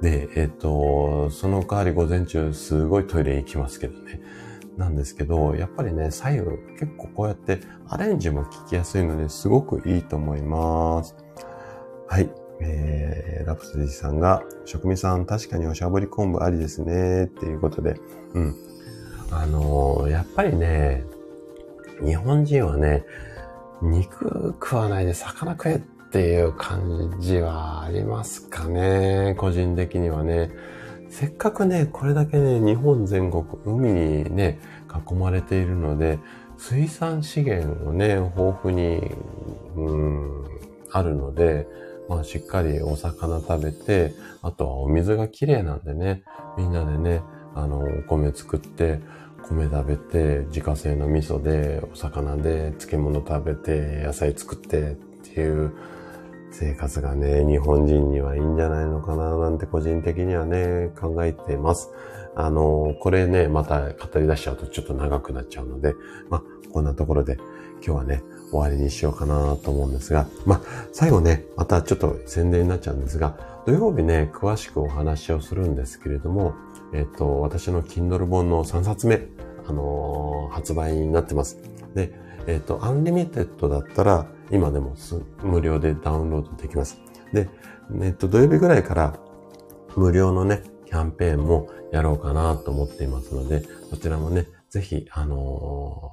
[0.00, 4.20] で、えっ、と、その代わり午前中すごいトイレ行きますけどね。
[4.76, 6.42] なんですけど、やっぱりね、左右
[6.78, 11.14] 結構こうやってアレンジも聞きやすいのですごくいいと思います。
[12.08, 12.30] はい。
[12.64, 17.96] えー、ラプソディさんが、職味さん確かにおしゃぶり昆布ありですね、っていうことで。
[18.34, 18.54] うん。
[19.30, 21.04] あのー、やっぱりね、
[22.04, 23.04] 日本人はね、
[23.80, 25.78] 肉食わないで魚食えっ
[26.10, 30.50] ていう感じはありますかね、個人的にはね。
[31.12, 34.58] せっかくね、これだけね、日本全国、海にね、
[35.10, 36.18] 囲まれているので、
[36.56, 38.98] 水産資源をね、豊富に、
[39.76, 40.44] うん、
[40.90, 41.68] あるので、
[42.08, 46.22] まあしっかりお魚食べて、あとはお水がきれいなんでね、
[46.56, 47.20] みんなでね、
[47.54, 49.00] あの、お米作って、
[49.46, 55.72] 米食べて、自家製の味噌で、お魚で、漬物食べて、野菜作ってっていう、
[56.52, 61.90] 生活がね、日本人にはいいんじゃないのかななんて個人的にはね、考えてます。
[62.34, 65.94] あの、これね、また語り出しちゃうとちょっと長くなっちゃうので、
[66.30, 66.42] まあ、
[66.72, 67.38] こんなところで
[67.84, 70.60] 今日はね、終わりにしようかなと思うんですが、まあ、
[70.92, 73.36] 最後ね、またちょっと宣伝になっちゃうんですが、
[73.66, 76.54] 土曜日ね、詳しくお話をするんですけれども、
[76.92, 79.26] えっと、私の Kindle 本の3冊目、
[79.66, 81.58] あのー、発売になってます。
[81.94, 82.12] で、
[82.46, 84.94] えっと、 Unlimited だったら、今でも
[85.42, 87.00] 無料でダウンロードできます。
[87.32, 87.48] で、
[88.00, 89.14] えっと、土曜日ぐらいから
[89.96, 96.12] 無料のね、キャンペーンもやろうかなと思っていますので、そちらもね、ぜひ、あの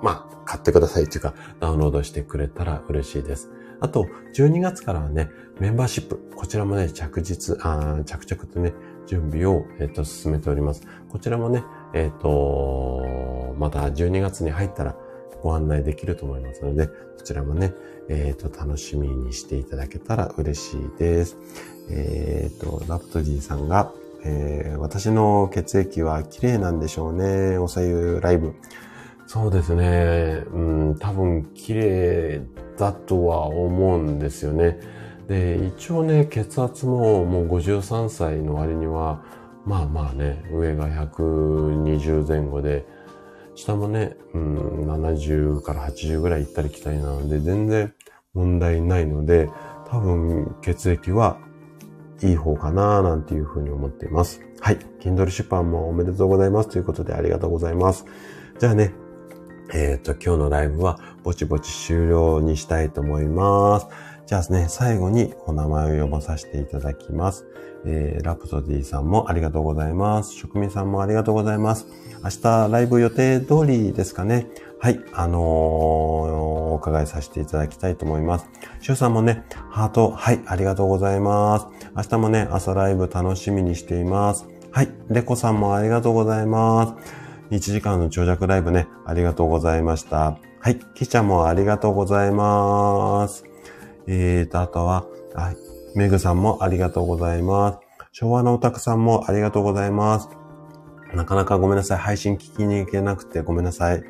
[0.00, 3.50] ー、まあ、買ってくださいっていうか、ダウンロードしてくれたら嬉しいです。
[3.80, 5.30] あと、12月からはね、
[5.60, 8.72] メンバーシップ、こちらもね、着実、あ着々とね、
[9.06, 10.86] 準備を、えっと、進めております。
[11.08, 14.96] こちらもね、えっと、また12月に入ったら、
[15.42, 16.88] ご案内できると思いますので、
[17.18, 17.74] そちらもね、
[18.08, 21.36] えっ、ー、と、楽しみにしていただけたら嬉しいです。
[21.90, 23.92] えっ、ー、と、ラプトジーさんが、
[24.24, 27.58] えー、私の血液は綺麗なんでしょうね。
[27.58, 28.54] おさゆライブ。
[29.26, 30.44] そうですね。
[30.52, 32.42] うん、多分綺麗
[32.76, 34.78] だとは思うんですよね。
[35.28, 39.24] で、一応ね、血圧ももう53歳の割には、
[39.64, 42.84] まあまあね、上が120前後で、
[43.54, 47.92] 下もね、うん、70から80ぐらい行ったり来たりなので、全然
[48.34, 49.48] 問題ないので、
[49.88, 51.38] 多分血液は
[52.22, 54.40] いい方かななんていうふうに思っています。
[54.60, 54.78] はい。
[55.00, 58.06] Kindle 出版もおめでとうございますということでありがとうございます。
[58.58, 58.94] じゃあね、
[59.74, 63.86] えっ、ー、と、今日のライブはぼちぼち終了にしたいと思います。
[64.26, 67.44] じゃあですね、最後にお名前を呼ばさせていただきます。
[67.84, 70.34] えー、ラプソディさんもありがとうございます。
[70.34, 71.86] 職人さんもありがとうございます。
[72.22, 74.46] 明日ライブ予定通りですかね。
[74.78, 78.46] はい、あのー、お伺いさせていただきたいと思います。
[78.80, 81.66] しゅうさんもね、ハート、はい、ありがとうございます。
[81.96, 84.46] 明日もね、朝ライブ楽しみにしています。
[84.70, 87.22] はい、レコさんもありがとうございます。
[87.54, 90.38] 1時間の長尺ライブね、ありがとうございました。
[90.60, 93.51] はい、きちゃんもありがとうございます。
[94.06, 95.56] えーと、あとは、はい。
[95.94, 97.78] めぐさんもありがとうございます。
[98.12, 100.28] 昭和のオタクさんもありがとうございます。
[101.14, 101.98] なかなかごめんなさい。
[101.98, 104.02] 配信聞きに行けなくてごめんなさい。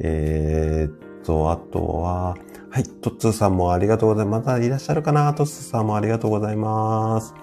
[0.00, 2.36] えー、と、あとは、
[2.70, 4.46] はい、トッツーさんもありがとうございます。
[4.46, 5.32] またいらっしゃるかな？
[5.34, 7.34] トッツーさんもありがとうございます。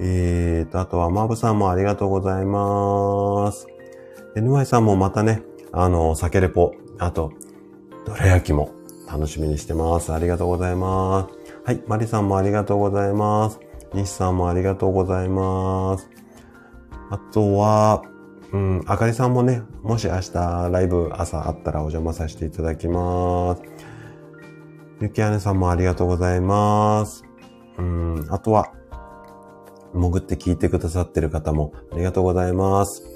[0.00, 3.66] えー、と、あとはマブさんもありがとうございます。
[4.36, 7.32] NY さんもまたね、あの、酒レポ、あと、
[8.06, 8.70] どら焼きも
[9.10, 10.12] 楽しみにしてます。
[10.12, 11.64] ありがとうございます。
[11.64, 13.58] はい、マリさんもありがとうございます。
[13.94, 16.08] 西さんもありがとうございます。
[17.10, 18.02] あとは、
[18.52, 23.62] うん、あかりさんもね、もし明日ライブ朝あったらお邪魔させていただきます。
[25.00, 27.24] ゆきあねさんもありがとうございます。
[27.78, 28.72] うん、あとは、
[29.94, 33.07] 潜って聞いてくださってる方もありがとうございます。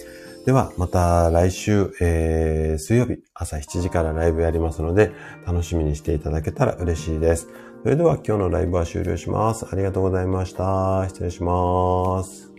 [0.45, 5.13] では、また来週、えー、水曜日朝7時からライブやりますので、
[5.47, 7.49] 楽しみにしていただけたら嬉しいです。
[7.83, 9.67] それでは今日のライブは終了します。
[9.71, 11.05] ありがとうございました。
[11.09, 12.52] 失礼します。